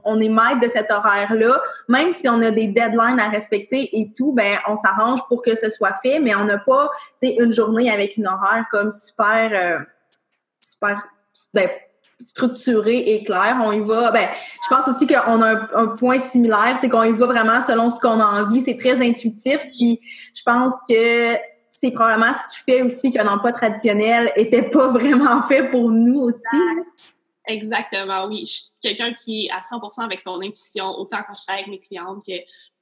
on, 0.05 0.19
est 0.21 0.29
maître 0.29 0.59
de 0.61 0.69
cet 0.69 0.89
horaire-là. 0.89 1.61
Même 1.87 2.11
si 2.13 2.27
on 2.29 2.41
a 2.41 2.49
des 2.49 2.67
deadlines 2.67 3.19
à 3.19 3.29
respecter 3.29 3.89
et 3.99 4.11
tout, 4.17 4.33
ben 4.33 4.57
on 4.67 4.77
s'arrange 4.77 5.19
pour 5.27 5.43
que 5.43 5.53
ce 5.53 5.69
soit 5.69 5.93
fait, 6.01 6.19
mais 6.19 6.33
on 6.33 6.45
n'a 6.45 6.57
pas, 6.57 6.89
une 7.21 7.51
journée 7.51 7.91
avec 7.91 8.17
une 8.17 8.25
horaire 8.25 8.65
comme 8.71 8.91
super, 8.91 9.51
euh, 9.53 9.83
super, 10.61 11.05
ben, 11.53 11.69
structuré 12.21 12.97
et 12.97 13.23
clair. 13.23 13.59
On 13.63 13.71
y 13.71 13.79
va. 13.79 14.11
Ben, 14.11 14.27
je 14.63 14.75
pense 14.75 14.87
aussi 14.87 15.07
qu'on 15.07 15.41
a 15.41 15.67
un, 15.75 15.87
point 15.87 16.19
similaire, 16.19 16.77
c'est 16.79 16.89
qu'on 16.89 17.03
y 17.03 17.11
va 17.11 17.25
vraiment 17.25 17.61
selon 17.61 17.89
ce 17.89 17.99
qu'on 17.99 18.19
a 18.19 18.41
envie. 18.41 18.61
C'est 18.63 18.77
très 18.77 19.01
intuitif. 19.01 19.59
Puis 19.77 19.99
je 20.33 20.43
pense 20.43 20.73
que 20.87 21.35
c'est 21.71 21.91
probablement 21.91 22.33
ce 22.33 22.55
qui 22.55 22.63
fait 22.63 22.81
aussi 22.83 23.11
qu'un 23.11 23.27
emploi 23.27 23.53
traditionnel 23.53 24.31
était 24.35 24.69
pas 24.69 24.87
vraiment 24.91 25.41
fait 25.43 25.69
pour 25.69 25.89
nous 25.89 26.19
aussi. 26.21 26.61
Exactement, 27.47 28.27
oui. 28.27 28.43
Je 28.45 28.51
suis 28.51 28.63
quelqu'un 28.81 29.13
qui 29.13 29.47
est 29.47 29.51
à 29.51 29.59
100% 29.59 30.03
avec 30.05 30.21
son 30.21 30.39
intuition, 30.41 30.87
autant 30.97 31.17
quand 31.27 31.33
je 31.37 31.43
travaille 31.43 31.63
avec 31.63 31.71
mes 31.71 31.79
clientes 31.79 32.23
que 32.25 32.33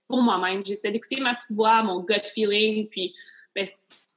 pour 0.08 0.22
moi-même. 0.22 0.66
J'essaie 0.66 0.92
d'écouter 0.92 1.22
ma 1.22 1.36
petite 1.36 1.54
voix, 1.54 1.82
mon 1.84 2.02
gut 2.02 2.16
feeling, 2.34 2.90
puis 2.90 3.14
ben, 3.56 3.66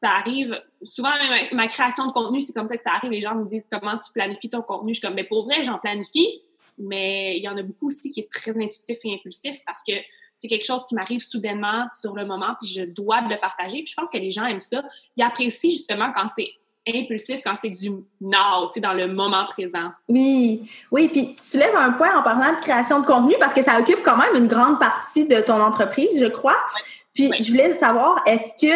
ça 0.02 0.10
arrive. 0.10 0.60
Souvent, 0.82 1.12
ma, 1.52 1.68
création 1.68 2.06
de 2.06 2.12
contenu, 2.12 2.40
c'est 2.40 2.52
comme 2.52 2.66
ça 2.66 2.76
que 2.76 2.82
ça 2.82 2.90
arrive. 2.92 3.12
Les 3.12 3.20
gens 3.20 3.36
me 3.36 3.46
disent 3.46 3.68
comment 3.70 3.96
tu 3.98 4.10
planifies 4.12 4.48
ton 4.48 4.62
contenu? 4.62 4.94
Je 4.94 4.98
suis 4.98 5.06
comme, 5.06 5.14
mais 5.14 5.24
pour 5.24 5.44
vrai, 5.44 5.62
j'en 5.62 5.78
planifie, 5.78 6.42
mais 6.76 7.36
il 7.36 7.42
y 7.42 7.48
en 7.48 7.56
a 7.56 7.62
beaucoup 7.62 7.86
aussi 7.86 8.10
qui 8.10 8.20
est 8.20 8.30
très 8.30 8.50
intuitif 8.50 8.98
et 9.04 9.14
impulsif 9.14 9.58
parce 9.64 9.82
que 9.86 9.92
c'est 10.36 10.48
quelque 10.48 10.64
chose 10.64 10.84
qui 10.86 10.96
m'arrive 10.96 11.20
soudainement 11.20 11.86
sur 11.92 12.14
le 12.14 12.26
moment, 12.26 12.52
puis 12.60 12.68
je 12.68 12.82
dois 12.82 13.20
le 13.20 13.38
partager. 13.38 13.78
Puis 13.84 13.92
je 13.92 13.94
pense 13.94 14.10
que 14.10 14.18
les 14.18 14.32
gens 14.32 14.44
aiment 14.44 14.58
ça. 14.58 14.82
Ils 15.16 15.22
apprécient 15.22 15.70
justement 15.70 16.10
quand 16.12 16.26
c'est 16.34 16.50
impulsif, 16.88 17.40
quand 17.44 17.54
c'est 17.54 17.70
du 17.70 17.90
now, 18.20 18.66
tu 18.66 18.72
sais, 18.72 18.80
dans 18.80 18.94
le 18.94 19.06
moment 19.06 19.46
présent. 19.46 19.92
Oui, 20.08 20.68
oui. 20.90 21.06
Puis 21.06 21.36
tu 21.36 21.58
lèves 21.58 21.76
un 21.76 21.92
point 21.92 22.18
en 22.18 22.24
parlant 22.24 22.56
de 22.56 22.60
création 22.60 22.98
de 22.98 23.06
contenu 23.06 23.34
parce 23.38 23.54
que 23.54 23.62
ça 23.62 23.78
occupe 23.78 24.02
quand 24.02 24.16
même 24.16 24.34
une 24.34 24.48
grande 24.48 24.80
partie 24.80 25.28
de 25.28 25.40
ton 25.42 25.60
entreprise, 25.60 26.18
je 26.18 26.26
crois. 26.26 26.58
Puis 27.14 27.30
je 27.40 27.52
voulais 27.52 27.78
savoir, 27.78 28.20
est-ce 28.26 28.66
que 28.66 28.74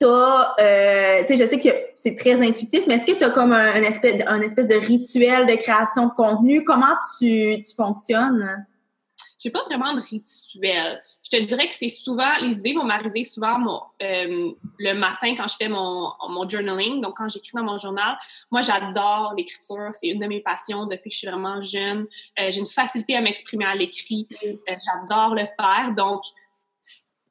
tu 0.00 0.06
as, 0.06 0.54
euh, 0.60 1.20
tu 1.26 1.36
sais, 1.36 1.44
je 1.44 1.48
sais 1.48 1.58
que 1.58 1.74
c'est 1.96 2.16
très 2.16 2.40
intuitif, 2.46 2.84
mais 2.86 2.94
est-ce 2.94 3.06
que 3.06 3.16
tu 3.16 3.24
as 3.24 3.30
comme 3.30 3.52
un, 3.52 3.82
espèce, 3.82 4.22
un 4.26 4.40
espèce 4.40 4.68
de 4.68 4.74
rituel 4.74 5.46
de 5.46 5.54
création 5.56 6.06
de 6.06 6.12
contenu? 6.12 6.64
Comment 6.64 6.94
tu, 7.18 7.62
tu 7.62 7.74
fonctionnes? 7.74 8.66
j'ai 9.44 9.50
pas 9.50 9.62
vraiment 9.64 9.92
de 9.92 10.00
rituel. 10.00 11.02
Je 11.22 11.36
te 11.36 11.42
dirais 11.42 11.68
que 11.68 11.74
c'est 11.74 11.90
souvent, 11.90 12.32
les 12.40 12.56
idées 12.56 12.72
vont 12.72 12.84
m'arriver 12.84 13.24
souvent 13.24 13.58
euh, 14.02 14.52
le 14.78 14.94
matin 14.94 15.34
quand 15.36 15.46
je 15.46 15.56
fais 15.56 15.68
mon, 15.68 16.10
mon 16.30 16.48
journaling, 16.48 17.02
donc 17.02 17.18
quand 17.18 17.28
j'écris 17.28 17.50
dans 17.52 17.62
mon 17.62 17.76
journal. 17.76 18.16
Moi, 18.50 18.62
j'adore 18.62 19.34
l'écriture, 19.36 19.90
c'est 19.92 20.08
une 20.08 20.20
de 20.20 20.26
mes 20.26 20.40
passions 20.40 20.86
depuis 20.86 21.10
que 21.10 21.14
je 21.14 21.18
suis 21.18 21.28
vraiment 21.28 21.60
jeune. 21.60 22.06
Euh, 22.40 22.50
j'ai 22.50 22.60
une 22.60 22.66
facilité 22.66 23.16
à 23.16 23.20
m'exprimer 23.20 23.66
à 23.66 23.74
l'écrit, 23.74 24.26
j'adore 24.66 25.34
le 25.34 25.44
faire, 25.44 25.92
donc 25.94 26.22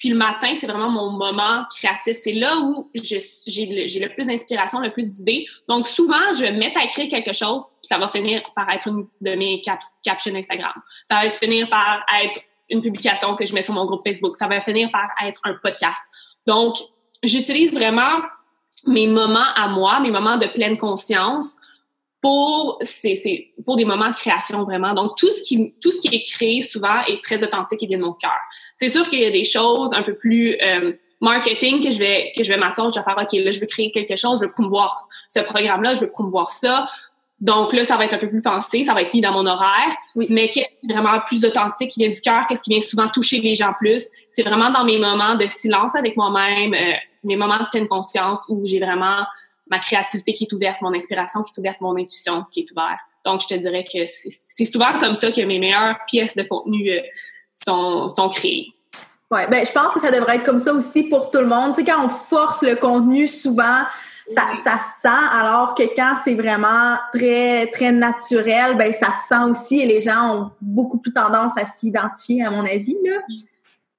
puis 0.03 0.09
le 0.09 0.17
matin, 0.17 0.53
c'est 0.53 0.67
vraiment 0.67 0.89
mon 0.89 1.11
moment 1.11 1.63
créatif. 1.73 2.17
C'est 2.17 2.33
là 2.33 2.57
où 2.57 2.91
j'ai 2.93 3.21
le, 4.01 4.13
plus 4.13 4.27
d'inspiration, 4.27 4.81
le 4.81 4.91
plus 4.91 5.09
d'idées. 5.09 5.45
Donc 5.69 5.87
souvent, 5.87 6.33
je 6.35 6.41
vais 6.41 6.51
me 6.51 6.57
mettre 6.57 6.77
à 6.77 6.83
écrire 6.83 7.07
quelque 7.07 7.31
chose, 7.31 7.67
puis 7.81 7.87
ça 7.87 7.97
va 7.97 8.09
finir 8.09 8.41
par 8.53 8.69
être 8.69 8.85
une 8.89 9.05
de 9.21 9.35
mes 9.35 9.61
captions 9.61 10.35
Instagram. 10.35 10.73
Ça 11.09 11.21
va 11.21 11.29
finir 11.29 11.69
par 11.69 12.03
être 12.21 12.37
une 12.69 12.81
publication 12.81 13.33
que 13.37 13.45
je 13.45 13.53
mets 13.53 13.61
sur 13.61 13.75
mon 13.75 13.85
groupe 13.85 14.01
Facebook. 14.03 14.35
Ça 14.35 14.45
va 14.47 14.59
finir 14.59 14.89
par 14.91 15.07
être 15.25 15.39
un 15.45 15.53
podcast. 15.63 16.01
Donc, 16.45 16.75
j'utilise 17.23 17.71
vraiment 17.71 18.23
mes 18.85 19.07
moments 19.07 19.53
à 19.55 19.69
moi, 19.69 20.01
mes 20.01 20.11
moments 20.11 20.35
de 20.35 20.47
pleine 20.47 20.75
conscience 20.75 21.55
pour 22.23 22.79
c'est 22.81 23.51
pour 23.65 23.75
des 23.75 23.83
moments 23.83 24.09
de 24.09 24.15
création 24.15 24.63
vraiment. 24.63 24.93
Donc 24.93 25.17
tout 25.17 25.29
ce 25.29 25.41
qui 25.41 25.75
tout 25.81 25.91
ce 25.91 25.99
qui 25.99 26.07
est 26.07 26.23
créé 26.23 26.61
souvent 26.61 27.01
est 27.05 27.21
très 27.21 27.43
authentique 27.43 27.83
et 27.83 27.85
vient 27.85 27.97
de 27.97 28.03
mon 28.03 28.13
cœur. 28.13 28.39
C'est 28.77 28.87
sûr 28.87 29.07
qu'il 29.09 29.19
y 29.19 29.25
a 29.25 29.29
des 29.29 29.43
choses 29.43 29.91
un 29.93 30.03
peu 30.03 30.15
plus 30.15 30.55
euh, 30.63 30.93
marketing 31.19 31.83
que 31.83 31.91
je 31.91 31.99
vais 31.99 32.31
que 32.33 32.41
je 32.41 32.47
vais 32.47 32.57
m'asseoir, 32.57 32.93
je 32.93 32.99
vais 32.99 33.03
faire 33.03 33.17
ok 33.21 33.33
là 33.43 33.51
je 33.51 33.59
veux 33.59 33.67
créer 33.67 33.91
quelque 33.91 34.15
chose, 34.15 34.39
je 34.39 34.45
veux 34.45 34.51
promouvoir 34.51 35.05
ce 35.27 35.41
programme 35.41 35.83
là, 35.83 35.93
je 35.93 35.99
veux 35.99 36.09
promouvoir 36.09 36.49
ça. 36.49 36.85
Donc 37.41 37.73
là 37.73 37.83
ça 37.83 37.97
va 37.97 38.05
être 38.05 38.13
un 38.13 38.19
peu 38.19 38.29
plus 38.29 38.41
pensé, 38.41 38.83
ça 38.83 38.93
va 38.93 39.01
être 39.01 39.13
mis 39.13 39.19
dans 39.19 39.33
mon 39.33 39.45
horaire. 39.45 39.93
Oui. 40.15 40.27
Mais 40.29 40.49
qu'est-ce 40.49 40.79
qui 40.79 40.89
est 40.89 40.93
vraiment 40.93 41.19
plus 41.27 41.43
authentique, 41.43 41.91
qui 41.91 41.99
vient 41.99 42.09
du 42.09 42.21
cœur, 42.21 42.47
qu'est-ce 42.47 42.63
qui 42.63 42.69
vient 42.69 42.79
souvent 42.79 43.09
toucher 43.09 43.41
les 43.41 43.53
gens 43.53 43.73
plus, 43.77 44.07
c'est 44.31 44.43
vraiment 44.43 44.69
dans 44.69 44.85
mes 44.85 44.97
moments 44.97 45.35
de 45.35 45.45
silence 45.45 45.93
avec 45.97 46.15
moi-même, 46.15 46.73
euh, 46.73 46.93
mes 47.25 47.35
moments 47.35 47.59
de 47.59 47.67
pleine 47.69 47.89
conscience 47.89 48.45
où 48.47 48.65
j'ai 48.65 48.79
vraiment 48.79 49.25
ma 49.69 49.79
créativité 49.79 50.33
qui 50.33 50.45
est 50.45 50.53
ouverte, 50.53 50.81
mon 50.81 50.93
inspiration 50.93 51.41
qui 51.41 51.51
est 51.55 51.59
ouverte, 51.59 51.81
mon 51.81 51.95
intuition 51.97 52.45
qui 52.51 52.61
est 52.61 52.71
ouverte. 52.71 52.99
Donc, 53.25 53.41
je 53.41 53.47
te 53.47 53.53
dirais 53.53 53.85
que 53.85 53.99
c'est 54.05 54.65
souvent 54.65 54.97
comme 54.99 55.15
ça 55.15 55.31
que 55.31 55.41
mes 55.41 55.59
meilleures 55.59 55.97
pièces 56.07 56.35
de 56.35 56.43
contenu 56.43 56.89
euh, 56.89 56.99
sont, 57.55 58.09
sont 58.09 58.29
créées. 58.29 58.67
Oui, 59.31 59.41
ben, 59.49 59.65
je 59.65 59.71
pense 59.71 59.93
que 59.93 59.99
ça 59.99 60.11
devrait 60.11 60.35
être 60.35 60.43
comme 60.43 60.59
ça 60.59 60.73
aussi 60.73 61.03
pour 61.03 61.31
tout 61.31 61.39
le 61.39 61.47
monde. 61.47 61.73
Tu 61.73 61.83
sais, 61.83 61.91
quand 61.91 62.05
on 62.05 62.09
force 62.09 62.61
le 62.61 62.75
contenu, 62.75 63.27
souvent, 63.27 63.83
ça, 64.31 64.43
ça 64.63 64.79
sent, 65.01 65.25
alors 65.31 65.73
que 65.73 65.83
quand 65.95 66.13
c'est 66.23 66.35
vraiment 66.35 66.97
très, 67.13 67.67
très 67.67 67.91
naturel, 67.91 68.77
ben, 68.77 68.93
ça 68.93 69.13
sent 69.27 69.49
aussi 69.49 69.81
et 69.81 69.85
les 69.85 70.01
gens 70.01 70.35
ont 70.35 70.51
beaucoup 70.61 70.99
plus 70.99 71.13
tendance 71.13 71.57
à 71.57 71.65
s'identifier, 71.65 72.43
à 72.43 72.51
mon 72.51 72.65
avis, 72.65 72.97
là. 73.03 73.21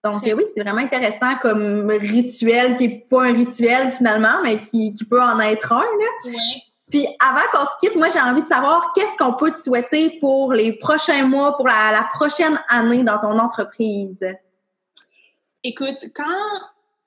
Donc, 0.04 0.22
oui, 0.22 0.44
c'est 0.54 0.62
vraiment 0.62 0.82
intéressant 0.82 1.36
comme 1.40 1.90
rituel 1.90 2.76
qui 2.76 2.88
n'est 2.88 3.06
pas 3.10 3.24
un 3.24 3.32
rituel 3.32 3.90
finalement, 3.90 4.42
mais 4.42 4.60
qui, 4.60 4.94
peut 5.08 5.22
en 5.22 5.40
être 5.40 5.72
un. 5.72 5.84
Oui. 6.26 6.36
Puis 6.90 7.06
avant 7.18 7.40
qu'on 7.50 7.64
se 7.64 7.72
quitte, 7.80 7.96
moi 7.96 8.10
j'ai 8.10 8.20
envie 8.20 8.42
de 8.42 8.46
savoir 8.46 8.92
qu'est-ce 8.94 9.16
qu'on 9.16 9.32
peut 9.32 9.50
te 9.50 9.58
souhaiter 9.58 10.18
pour 10.20 10.52
les 10.52 10.74
prochains 10.74 11.26
mois, 11.26 11.56
pour 11.56 11.66
la, 11.66 12.06
prochaine 12.12 12.60
année 12.68 13.02
dans 13.02 13.18
ton 13.18 13.38
entreprise? 13.38 14.24
Écoute, 15.62 16.10
quand 16.14 16.24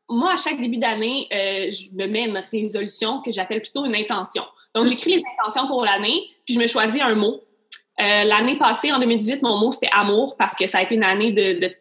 moi, 0.10 0.34
à 0.34 0.38
chaque 0.38 0.60
début 0.60 0.78
d'année, 0.78 1.28
euh, 1.32 1.70
je 1.70 1.94
me 1.94 2.08
mets 2.08 2.26
une 2.26 2.38
résolution 2.38 3.22
que 3.22 3.32
j'appelle 3.32 3.62
plutôt 3.62 3.86
une 3.86 3.96
intention. 3.96 4.44
Donc, 4.74 4.88
j'écris 4.88 5.18
les 5.18 5.24
intentions 5.38 5.68
pour 5.68 5.84
l'année, 5.84 6.24
puis 6.46 6.56
je 6.56 6.60
me 6.60 6.66
choisis 6.66 7.02
un 7.02 7.14
mot 7.14 7.42
euh, 8.00 8.24
l'année 8.26 8.58
passée, 8.58 8.92
en 8.92 9.00
2018, 9.00 9.42
mon 9.42 9.58
mot, 9.58 9.72
c'était 9.72 9.90
amour 9.92 10.36
parce 10.38 10.54
que 10.54 10.68
ça 10.68 10.80
a 10.80 10.84
été 10.84 10.96
une 10.96 11.04
année 11.04 11.32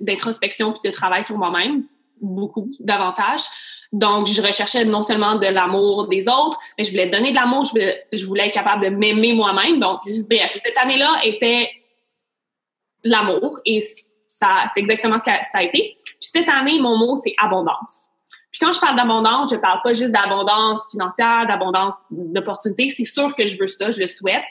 d'introspection 0.00 0.68
de, 0.68 0.78
puis 0.78 0.90
de 0.90 0.94
travail 0.94 1.22
sur 1.22 1.36
moi-même, 1.36 1.84
beaucoup 2.22 2.70
davantage. 2.80 3.42
Donc, 3.92 4.26
je 4.26 4.40
recherchais 4.40 4.84
non 4.84 5.02
seulement 5.02 5.34
de 5.36 5.46
l'amour 5.46 6.08
des 6.08 6.26
autres, 6.28 6.58
mais 6.78 6.84
je 6.84 6.90
voulais 6.90 7.08
donner 7.08 7.30
de 7.30 7.36
l'amour, 7.36 7.64
je 7.64 7.70
voulais, 7.70 8.06
je 8.12 8.24
voulais 8.24 8.46
être 8.46 8.54
capable 8.54 8.84
de 8.84 8.88
m'aimer 8.88 9.34
moi-même. 9.34 9.78
Donc, 9.78 10.00
bref, 10.28 10.58
cette 10.62 10.76
année-là 10.78 11.10
était 11.24 11.70
l'amour 13.04 13.60
et 13.66 13.80
ça, 13.80 14.64
c'est 14.72 14.80
exactement 14.80 15.18
ce 15.18 15.24
que 15.24 15.30
ça 15.30 15.58
a 15.58 15.62
été. 15.62 15.94
Puis 16.04 16.16
cette 16.20 16.48
année, 16.48 16.80
mon 16.80 16.96
mot, 16.96 17.14
c'est 17.14 17.34
abondance. 17.38 18.10
Puis 18.50 18.60
quand 18.64 18.72
je 18.72 18.80
parle 18.80 18.96
d'abondance, 18.96 19.50
je 19.50 19.56
parle 19.56 19.80
pas 19.84 19.92
juste 19.92 20.12
d'abondance 20.12 20.90
financière, 20.90 21.46
d'abondance 21.46 22.04
d'opportunités. 22.10 22.88
C'est 22.88 23.04
sûr 23.04 23.34
que 23.34 23.44
je 23.44 23.58
veux 23.58 23.66
ça, 23.66 23.90
je 23.90 24.00
le 24.00 24.06
souhaite 24.06 24.46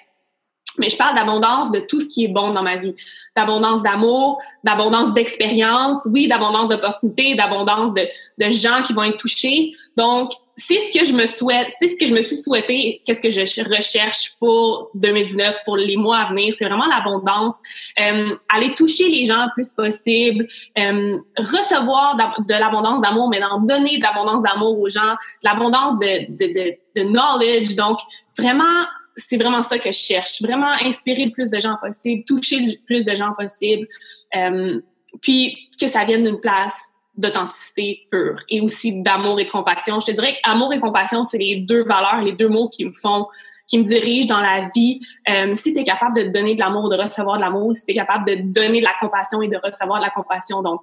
mais 0.77 0.89
je 0.89 0.97
parle 0.97 1.15
d'abondance 1.15 1.71
de 1.71 1.79
tout 1.79 1.99
ce 2.01 2.09
qui 2.09 2.25
est 2.25 2.29
bon 2.29 2.51
dans 2.51 2.63
ma 2.63 2.77
vie. 2.77 2.93
D'abondance 3.35 3.83
d'amour, 3.83 4.41
d'abondance 4.63 5.13
d'expérience, 5.13 6.07
oui, 6.11 6.27
d'abondance 6.27 6.69
d'opportunités, 6.69 7.35
d'abondance 7.35 7.93
de, 7.93 8.07
de 8.39 8.49
gens 8.49 8.81
qui 8.83 8.93
vont 8.93 9.03
être 9.03 9.17
touchés. 9.17 9.71
Donc, 9.97 10.31
c'est 10.57 10.79
ce 10.79 10.97
que 10.97 11.05
je 11.05 11.13
me 11.13 11.25
souhaite, 11.25 11.69
c'est 11.69 11.87
ce 11.87 11.97
que 11.97 12.05
je 12.05 12.13
me 12.13 12.21
suis 12.21 12.37
souhaité, 12.37 13.01
qu'est-ce 13.05 13.19
que 13.19 13.29
je 13.29 13.41
recherche 13.75 14.35
pour 14.39 14.89
2019, 14.95 15.57
pour 15.65 15.75
les 15.75 15.97
mois 15.97 16.19
à 16.19 16.29
venir. 16.29 16.53
C'est 16.57 16.65
vraiment 16.65 16.87
l'abondance. 16.87 17.59
Euh, 17.99 18.35
aller 18.53 18.73
toucher 18.73 19.09
les 19.09 19.25
gens 19.25 19.45
le 19.45 19.51
plus 19.53 19.73
possible, 19.73 20.47
euh, 20.77 21.17
recevoir 21.37 22.15
de 22.15 22.53
l'abondance 22.53 23.01
d'amour, 23.01 23.29
mais 23.29 23.39
d'en 23.39 23.59
donner 23.59 23.97
de 23.97 24.03
l'abondance 24.03 24.43
d'amour 24.43 24.79
aux 24.79 24.89
gens, 24.89 25.11
de 25.11 25.49
l'abondance 25.49 25.97
de, 25.99 26.25
de, 26.29 26.53
de, 26.53 26.77
de 26.95 27.09
knowledge. 27.09 27.75
Donc, 27.75 27.99
vraiment 28.37 28.85
c'est 29.15 29.37
vraiment 29.37 29.61
ça 29.61 29.77
que 29.79 29.91
je 29.91 29.97
cherche. 29.97 30.41
Vraiment 30.41 30.71
inspirer 30.83 31.25
le 31.25 31.31
plus 31.31 31.49
de 31.49 31.59
gens 31.59 31.75
possible, 31.81 32.23
toucher 32.25 32.59
le 32.59 32.73
plus 32.85 33.05
de 33.05 33.15
gens 33.15 33.33
possible, 33.37 33.87
euh, 34.35 34.79
puis 35.21 35.57
que 35.79 35.87
ça 35.87 36.05
vienne 36.05 36.23
d'une 36.23 36.39
place 36.39 36.95
d'authenticité 37.17 38.01
pure 38.11 38.43
et 38.49 38.59
aussi 38.59 39.01
d'amour 39.01 39.39
et 39.39 39.45
de 39.45 39.49
compassion. 39.49 39.99
Je 39.99 40.07
te 40.07 40.11
dirais 40.11 40.37
qu'amour 40.43 40.73
et 40.73 40.79
compassion, 40.79 41.23
c'est 41.23 41.37
les 41.37 41.57
deux 41.57 41.83
valeurs, 41.83 42.21
les 42.21 42.33
deux 42.33 42.49
mots 42.49 42.67
qui 42.67 42.83
me 42.83 42.91
font, 42.91 43.27
qui 43.67 43.79
me 43.79 43.83
dirigent 43.83 44.27
dans 44.27 44.41
la 44.41 44.63
vie. 44.75 44.99
Euh, 45.29 45.55
si 45.55 45.73
tu 45.73 45.79
es 45.79 45.83
capable 45.83 46.15
de 46.17 46.23
donner 46.23 46.55
de 46.55 46.59
l'amour, 46.59 46.89
de 46.89 46.97
recevoir 46.97 47.37
de 47.37 47.41
l'amour, 47.41 47.73
si 47.75 47.85
tu 47.85 47.91
es 47.91 47.95
capable 47.95 48.25
de 48.27 48.35
donner 48.51 48.81
de 48.81 48.85
la 48.85 48.95
compassion 48.99 49.41
et 49.41 49.47
de 49.47 49.57
recevoir 49.63 49.99
de 49.99 50.05
la 50.05 50.11
compassion, 50.11 50.61
donc 50.61 50.81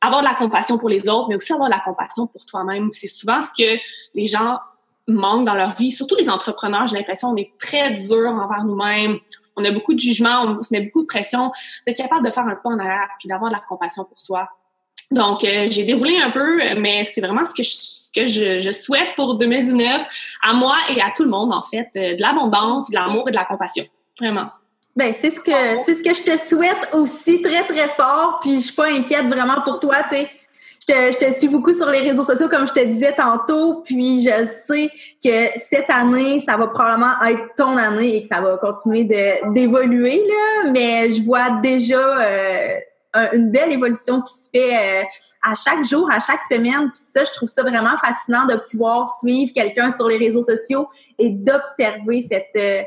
avoir 0.00 0.22
de 0.22 0.26
la 0.26 0.34
compassion 0.34 0.78
pour 0.78 0.88
les 0.88 1.08
autres, 1.08 1.28
mais 1.28 1.36
aussi 1.36 1.52
avoir 1.52 1.68
de 1.68 1.74
la 1.74 1.80
compassion 1.80 2.26
pour 2.26 2.44
toi-même. 2.46 2.88
C'est 2.92 3.06
souvent 3.06 3.40
ce 3.42 3.50
que 3.50 3.78
les 4.14 4.26
gens 4.26 4.58
manquent 5.08 5.44
dans 5.44 5.54
leur 5.54 5.70
vie, 5.70 5.90
surtout 5.90 6.16
les 6.16 6.28
entrepreneurs. 6.28 6.86
J'ai 6.86 6.96
l'impression 6.96 7.30
qu'on 7.30 7.36
est 7.36 7.52
très 7.58 7.90
dur 7.92 8.30
envers 8.30 8.64
nous-mêmes. 8.64 9.18
On 9.56 9.64
a 9.64 9.70
beaucoup 9.70 9.94
de 9.94 10.00
jugements, 10.00 10.56
on 10.58 10.62
se 10.62 10.74
met 10.74 10.80
beaucoup 10.80 11.02
de 11.02 11.06
pression. 11.06 11.52
D'être 11.86 11.96
capable 11.96 12.24
de 12.24 12.30
faire 12.30 12.44
un 12.44 12.56
pas 12.56 12.70
en 12.70 12.78
arrière 12.78 13.08
puis 13.18 13.28
d'avoir 13.28 13.50
de 13.50 13.56
la 13.56 13.62
compassion 13.66 14.04
pour 14.04 14.18
soi. 14.18 14.48
Donc, 15.10 15.44
euh, 15.44 15.66
j'ai 15.70 15.84
déroulé 15.84 16.16
un 16.16 16.30
peu, 16.30 16.58
mais 16.78 17.04
c'est 17.04 17.20
vraiment 17.20 17.44
ce 17.44 17.52
que, 17.54 17.62
je, 17.62 18.58
que 18.58 18.60
je, 18.60 18.72
souhaite 18.72 19.14
pour 19.16 19.36
2019 19.36 20.06
à 20.42 20.54
moi 20.54 20.76
et 20.94 21.00
à 21.00 21.10
tout 21.14 21.24
le 21.24 21.30
monde, 21.30 21.52
en 21.52 21.62
fait, 21.62 21.88
euh, 21.96 22.16
de 22.16 22.22
l'abondance, 22.22 22.90
de 22.90 22.94
l'amour 22.94 23.28
et 23.28 23.30
de 23.30 23.36
la 23.36 23.44
compassion. 23.44 23.84
Vraiment. 24.18 24.48
Ben, 24.96 25.12
c'est 25.12 25.30
ce 25.30 25.40
que 25.40 25.50
c'est 25.84 25.94
ce 25.96 26.02
que 26.02 26.14
je 26.14 26.22
te 26.22 26.38
souhaite 26.38 26.88
aussi 26.92 27.42
très, 27.42 27.64
très 27.64 27.88
fort. 27.88 28.38
Puis 28.40 28.56
je 28.56 28.66
suis 28.66 28.74
pas 28.74 28.86
inquiète 28.86 29.26
vraiment 29.26 29.60
pour 29.62 29.78
toi, 29.78 29.96
tu 30.04 30.16
sais 30.16 30.30
je 30.88 31.16
te, 31.18 31.38
suis 31.38 31.48
beaucoup 31.48 31.72
sur 31.72 31.90
les 31.90 32.00
réseaux 32.00 32.24
sociaux, 32.24 32.48
comme 32.48 32.66
je 32.66 32.72
te 32.72 32.84
disais 32.84 33.14
tantôt, 33.14 33.82
puis 33.82 34.22
je 34.22 34.46
sais 34.46 34.90
que 35.22 35.58
cette 35.58 35.88
année, 35.88 36.40
ça 36.40 36.56
va 36.56 36.66
probablement 36.68 37.20
être 37.26 37.54
ton 37.56 37.76
année 37.76 38.16
et 38.16 38.22
que 38.22 38.28
ça 38.28 38.40
va 38.40 38.56
continuer 38.58 39.04
d'évoluer, 39.04 40.22
là, 40.26 40.70
mais 40.70 41.10
je 41.10 41.22
vois 41.22 41.60
déjà 41.62 42.20
euh, 42.20 42.74
une 43.32 43.50
belle 43.50 43.72
évolution 43.72 44.20
qui 44.22 44.34
se 44.34 44.50
fait 44.50 44.74
euh, 44.74 45.04
à 45.42 45.54
chaque 45.54 45.84
jour, 45.84 46.08
à 46.10 46.20
chaque 46.20 46.42
semaine, 46.42 46.90
puis 46.92 47.02
ça, 47.14 47.24
je 47.24 47.32
trouve 47.32 47.48
ça 47.48 47.62
vraiment 47.62 47.96
fascinant 47.96 48.46
de 48.46 48.56
pouvoir 48.70 49.08
suivre 49.20 49.52
quelqu'un 49.54 49.90
sur 49.90 50.08
les 50.08 50.16
réseaux 50.16 50.42
sociaux 50.42 50.88
et 51.18 51.30
d'observer 51.30 52.26
cette... 52.28 52.56
Euh, 52.56 52.82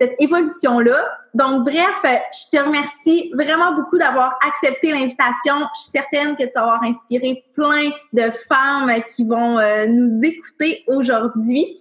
cette 0.00 0.14
évolution-là. 0.18 1.06
Donc, 1.34 1.64
bref, 1.64 2.00
je 2.04 2.56
te 2.56 2.62
remercie 2.62 3.30
vraiment 3.34 3.74
beaucoup 3.74 3.98
d'avoir 3.98 4.38
accepté 4.46 4.92
l'invitation. 4.92 5.56
Je 5.76 5.82
suis 5.82 5.90
certaine 5.90 6.34
que 6.36 6.44
tu 6.44 6.50
vas 6.54 6.62
avoir 6.62 6.82
inspiré 6.82 7.44
plein 7.54 7.90
de 8.12 8.30
femmes 8.30 8.90
qui 9.14 9.26
vont 9.26 9.58
euh, 9.58 9.86
nous 9.86 10.24
écouter 10.24 10.84
aujourd'hui. 10.86 11.78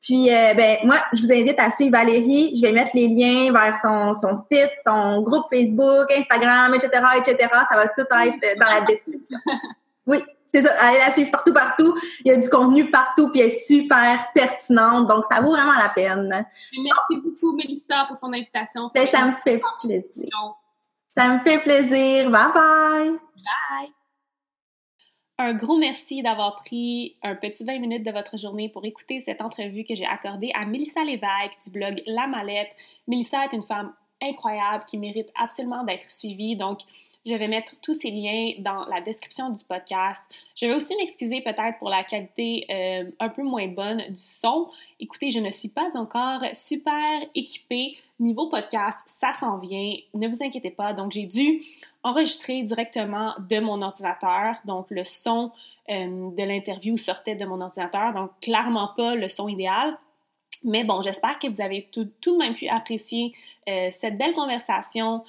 Puis, 0.00 0.34
euh, 0.34 0.54
ben, 0.54 0.78
moi, 0.84 0.96
je 1.12 1.22
vous 1.22 1.32
invite 1.32 1.58
à 1.58 1.70
suivre 1.70 1.92
Valérie. 1.92 2.54
Je 2.56 2.62
vais 2.62 2.72
mettre 2.72 2.92
les 2.94 3.08
liens 3.08 3.52
vers 3.52 3.76
son, 3.76 4.14
son 4.14 4.34
site, 4.34 4.70
son 4.86 5.20
groupe 5.22 5.44
Facebook, 5.50 6.10
Instagram, 6.16 6.74
etc., 6.74 6.90
etc. 7.18 7.48
Ça 7.70 7.76
va 7.76 7.88
tout 7.88 8.00
être 8.00 8.58
dans 8.58 8.66
la 8.66 8.80
description. 8.82 9.38
Oui, 10.06 10.24
c'est 10.52 10.62
ça, 10.62 10.72
allez 10.80 10.98
la 10.98 11.10
suivre 11.12 11.30
partout, 11.30 11.52
partout. 11.52 11.98
Il 12.24 12.28
y 12.28 12.30
a 12.30 12.36
du 12.36 12.48
contenu 12.48 12.90
partout, 12.90 13.30
puis 13.30 13.40
elle 13.40 13.48
est 13.48 13.66
super 13.66 14.28
pertinente, 14.34 15.06
donc 15.06 15.24
ça 15.26 15.40
vaut 15.40 15.50
vraiment 15.50 15.72
la 15.72 15.90
peine. 15.90 16.46
Merci 16.82 17.16
beaucoup, 17.22 17.52
Mélissa, 17.52 18.04
pour 18.08 18.18
ton 18.18 18.32
invitation. 18.32 18.88
Ben, 18.94 19.06
ça 19.06 19.26
me 19.26 19.32
fait 19.44 19.60
plaisir. 19.82 20.28
Ça 21.16 21.28
me 21.28 21.38
fait 21.40 21.58
plaisir. 21.58 22.30
Bye 22.30 22.52
bye. 22.52 23.10
Bye. 23.10 23.92
Un 25.40 25.54
gros 25.54 25.78
merci 25.78 26.20
d'avoir 26.22 26.56
pris 26.56 27.16
un 27.22 27.36
petit 27.36 27.62
20 27.62 27.78
minutes 27.78 28.04
de 28.04 28.10
votre 28.10 28.36
journée 28.36 28.68
pour 28.68 28.84
écouter 28.84 29.20
cette 29.20 29.40
entrevue 29.40 29.84
que 29.84 29.94
j'ai 29.94 30.04
accordée 30.04 30.50
à 30.52 30.64
Mélissa 30.64 31.04
Lévesque 31.04 31.62
du 31.64 31.70
blog 31.70 32.02
La 32.06 32.26
Mallette. 32.26 32.74
Mélissa 33.06 33.44
est 33.44 33.52
une 33.52 33.62
femme 33.62 33.92
incroyable 34.20 34.84
qui 34.86 34.98
mérite 34.98 35.28
absolument 35.40 35.84
d'être 35.84 36.10
suivie. 36.10 36.56
Donc, 36.56 36.80
je 37.26 37.34
vais 37.34 37.48
mettre 37.48 37.74
tous 37.82 37.94
ces 37.94 38.10
liens 38.10 38.52
dans 38.58 38.84
la 38.86 39.00
description 39.00 39.50
du 39.50 39.62
podcast. 39.64 40.24
Je 40.56 40.66
vais 40.66 40.74
aussi 40.74 40.96
m'excuser 40.96 41.40
peut-être 41.40 41.78
pour 41.78 41.90
la 41.90 42.04
qualité 42.04 42.66
euh, 42.70 43.10
un 43.20 43.28
peu 43.28 43.42
moins 43.42 43.66
bonne 43.68 43.98
du 44.08 44.20
son. 44.20 44.68
Écoutez, 45.00 45.30
je 45.30 45.40
ne 45.40 45.50
suis 45.50 45.68
pas 45.68 45.88
encore 45.94 46.42
super 46.54 47.20
équipée. 47.34 47.96
Niveau 48.20 48.48
podcast, 48.48 48.98
ça 49.06 49.32
s'en 49.34 49.58
vient. 49.58 49.94
Ne 50.14 50.28
vous 50.28 50.42
inquiétez 50.42 50.70
pas. 50.70 50.92
Donc, 50.92 51.12
j'ai 51.12 51.26
dû 51.26 51.62
enregistrer 52.02 52.62
directement 52.62 53.34
de 53.38 53.60
mon 53.60 53.82
ordinateur. 53.82 54.56
Donc, 54.64 54.86
le 54.90 55.04
son 55.04 55.52
euh, 55.90 56.30
de 56.30 56.42
l'interview 56.42 56.96
sortait 56.96 57.34
de 57.34 57.44
mon 57.44 57.60
ordinateur. 57.60 58.14
Donc, 58.14 58.30
clairement 58.40 58.90
pas 58.96 59.14
le 59.14 59.28
son 59.28 59.48
idéal. 59.48 59.98
Mais 60.64 60.82
bon, 60.82 61.02
j'espère 61.02 61.38
que 61.38 61.46
vous 61.46 61.60
avez 61.60 61.88
tout, 61.92 62.04
de 62.04 62.36
même 62.36 62.54
pu 62.54 62.68
apprécier 62.68 63.32
euh, 63.68 63.90
cette 63.92 64.18
belle 64.18 64.32
conversation 64.32 65.24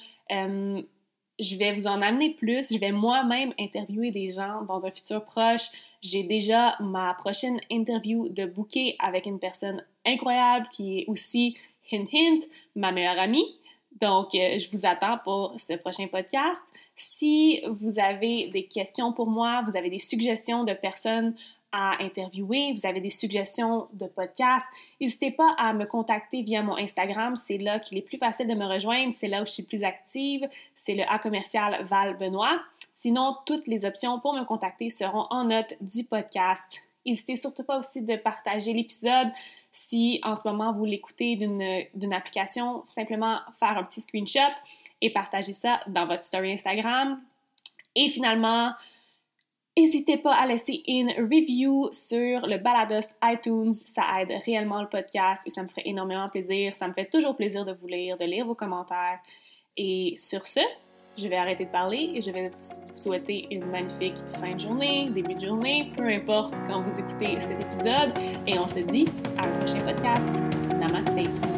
je 1.40 1.56
vais 1.56 1.72
vous 1.72 1.86
en 1.86 2.02
amener 2.02 2.30
plus. 2.30 2.72
Je 2.72 2.78
vais 2.78 2.92
moi-même 2.92 3.52
interviewer 3.58 4.10
des 4.10 4.30
gens 4.30 4.62
dans 4.62 4.86
un 4.86 4.90
futur 4.90 5.24
proche. 5.24 5.70
J'ai 6.02 6.22
déjà 6.22 6.76
ma 6.80 7.14
prochaine 7.14 7.60
interview 7.70 8.28
de 8.28 8.44
bouquet 8.44 8.96
avec 8.98 9.26
une 9.26 9.38
personne 9.38 9.84
incroyable 10.06 10.68
qui 10.70 11.00
est 11.00 11.04
aussi, 11.08 11.56
hint 11.90 12.06
hint, 12.12 12.40
ma 12.76 12.92
meilleure 12.92 13.18
amie. 13.18 13.58
Donc, 14.00 14.34
euh, 14.34 14.58
je 14.58 14.70
vous 14.70 14.86
attends 14.86 15.18
pour 15.18 15.54
ce 15.58 15.74
prochain 15.74 16.06
podcast. 16.06 16.60
Si 16.96 17.62
vous 17.68 17.98
avez 17.98 18.48
des 18.48 18.64
questions 18.64 19.12
pour 19.12 19.26
moi, 19.26 19.62
vous 19.66 19.76
avez 19.76 19.90
des 19.90 19.98
suggestions 19.98 20.64
de 20.64 20.72
personnes 20.72 21.34
à 21.72 22.02
interviewer, 22.02 22.72
vous 22.72 22.86
avez 22.86 23.00
des 23.00 23.10
suggestions 23.10 23.86
de 23.92 24.06
podcasts, 24.06 24.66
n'hésitez 25.00 25.30
pas 25.30 25.54
à 25.56 25.72
me 25.72 25.84
contacter 25.84 26.42
via 26.42 26.62
mon 26.62 26.76
Instagram. 26.76 27.36
C'est 27.36 27.58
là 27.58 27.78
qu'il 27.78 27.96
est 27.98 28.02
plus 28.02 28.18
facile 28.18 28.48
de 28.48 28.54
me 28.54 28.66
rejoindre. 28.66 29.14
C'est 29.18 29.28
là 29.28 29.42
où 29.42 29.46
je 29.46 29.52
suis 29.52 29.62
plus 29.62 29.84
active. 29.84 30.48
C'est 30.76 30.94
le 30.94 31.04
A 31.08 31.18
commercial 31.18 31.84
Val 31.84 32.16
Benoît. 32.18 32.60
Sinon, 32.94 33.36
toutes 33.46 33.66
les 33.66 33.84
options 33.84 34.18
pour 34.20 34.34
me 34.34 34.44
contacter 34.44 34.90
seront 34.90 35.26
en 35.30 35.44
note 35.44 35.74
du 35.80 36.04
podcast. 36.04 36.82
N'hésitez 37.06 37.36
surtout 37.36 37.64
pas 37.64 37.78
aussi 37.78 38.02
de 38.02 38.16
partager 38.16 38.72
l'épisode. 38.72 39.28
Si 39.72 40.20
en 40.22 40.34
ce 40.34 40.42
moment 40.44 40.72
vous 40.72 40.84
l'écoutez 40.84 41.36
d'une 41.36 42.12
application, 42.12 42.84
simplement 42.86 43.38
faire 43.58 43.78
un 43.78 43.84
petit 43.84 44.02
screenshot 44.02 44.52
et 45.00 45.10
partager 45.10 45.52
ça 45.52 45.80
dans 45.86 46.06
votre 46.06 46.24
story 46.24 46.52
Instagram. 46.52 47.20
Et 47.94 48.08
finalement, 48.08 48.72
N'hésitez 49.80 50.18
pas 50.18 50.34
à 50.34 50.46
laisser 50.46 50.82
une 50.88 51.10
review 51.10 51.88
sur 51.92 52.46
le 52.46 52.58
Balados 52.58 53.08
iTunes. 53.22 53.72
Ça 53.72 54.02
aide 54.20 54.32
réellement 54.44 54.82
le 54.82 54.88
podcast 54.88 55.42
et 55.46 55.50
ça 55.50 55.62
me 55.62 55.68
ferait 55.68 55.84
énormément 55.86 56.28
plaisir. 56.28 56.76
Ça 56.76 56.86
me 56.86 56.92
fait 56.92 57.06
toujours 57.06 57.34
plaisir 57.34 57.64
de 57.64 57.72
vous 57.72 57.86
lire, 57.86 58.18
de 58.18 58.24
lire 58.26 58.44
vos 58.44 58.54
commentaires. 58.54 59.20
Et 59.78 60.16
sur 60.18 60.44
ce, 60.44 60.60
je 61.20 61.28
vais 61.28 61.36
arrêter 61.36 61.66
de 61.66 61.70
parler 61.70 62.12
et 62.14 62.20
je 62.20 62.30
vais 62.30 62.48
vous 62.48 62.96
souhaiter 62.96 63.46
une 63.50 63.66
magnifique 63.66 64.16
fin 64.40 64.54
de 64.54 64.60
journée, 64.60 65.10
début 65.10 65.34
de 65.34 65.46
journée, 65.46 65.90
peu 65.96 66.06
importe 66.06 66.54
quand 66.68 66.82
vous 66.82 66.98
écoutez 66.98 67.40
cet 67.40 67.62
épisode. 67.62 68.12
Et 68.46 68.58
on 68.58 68.66
se 68.66 68.80
dit 68.80 69.04
à 69.38 69.46
un 69.46 69.50
prochain 69.58 69.78
podcast. 69.84 70.32
Namaste. 70.68 71.49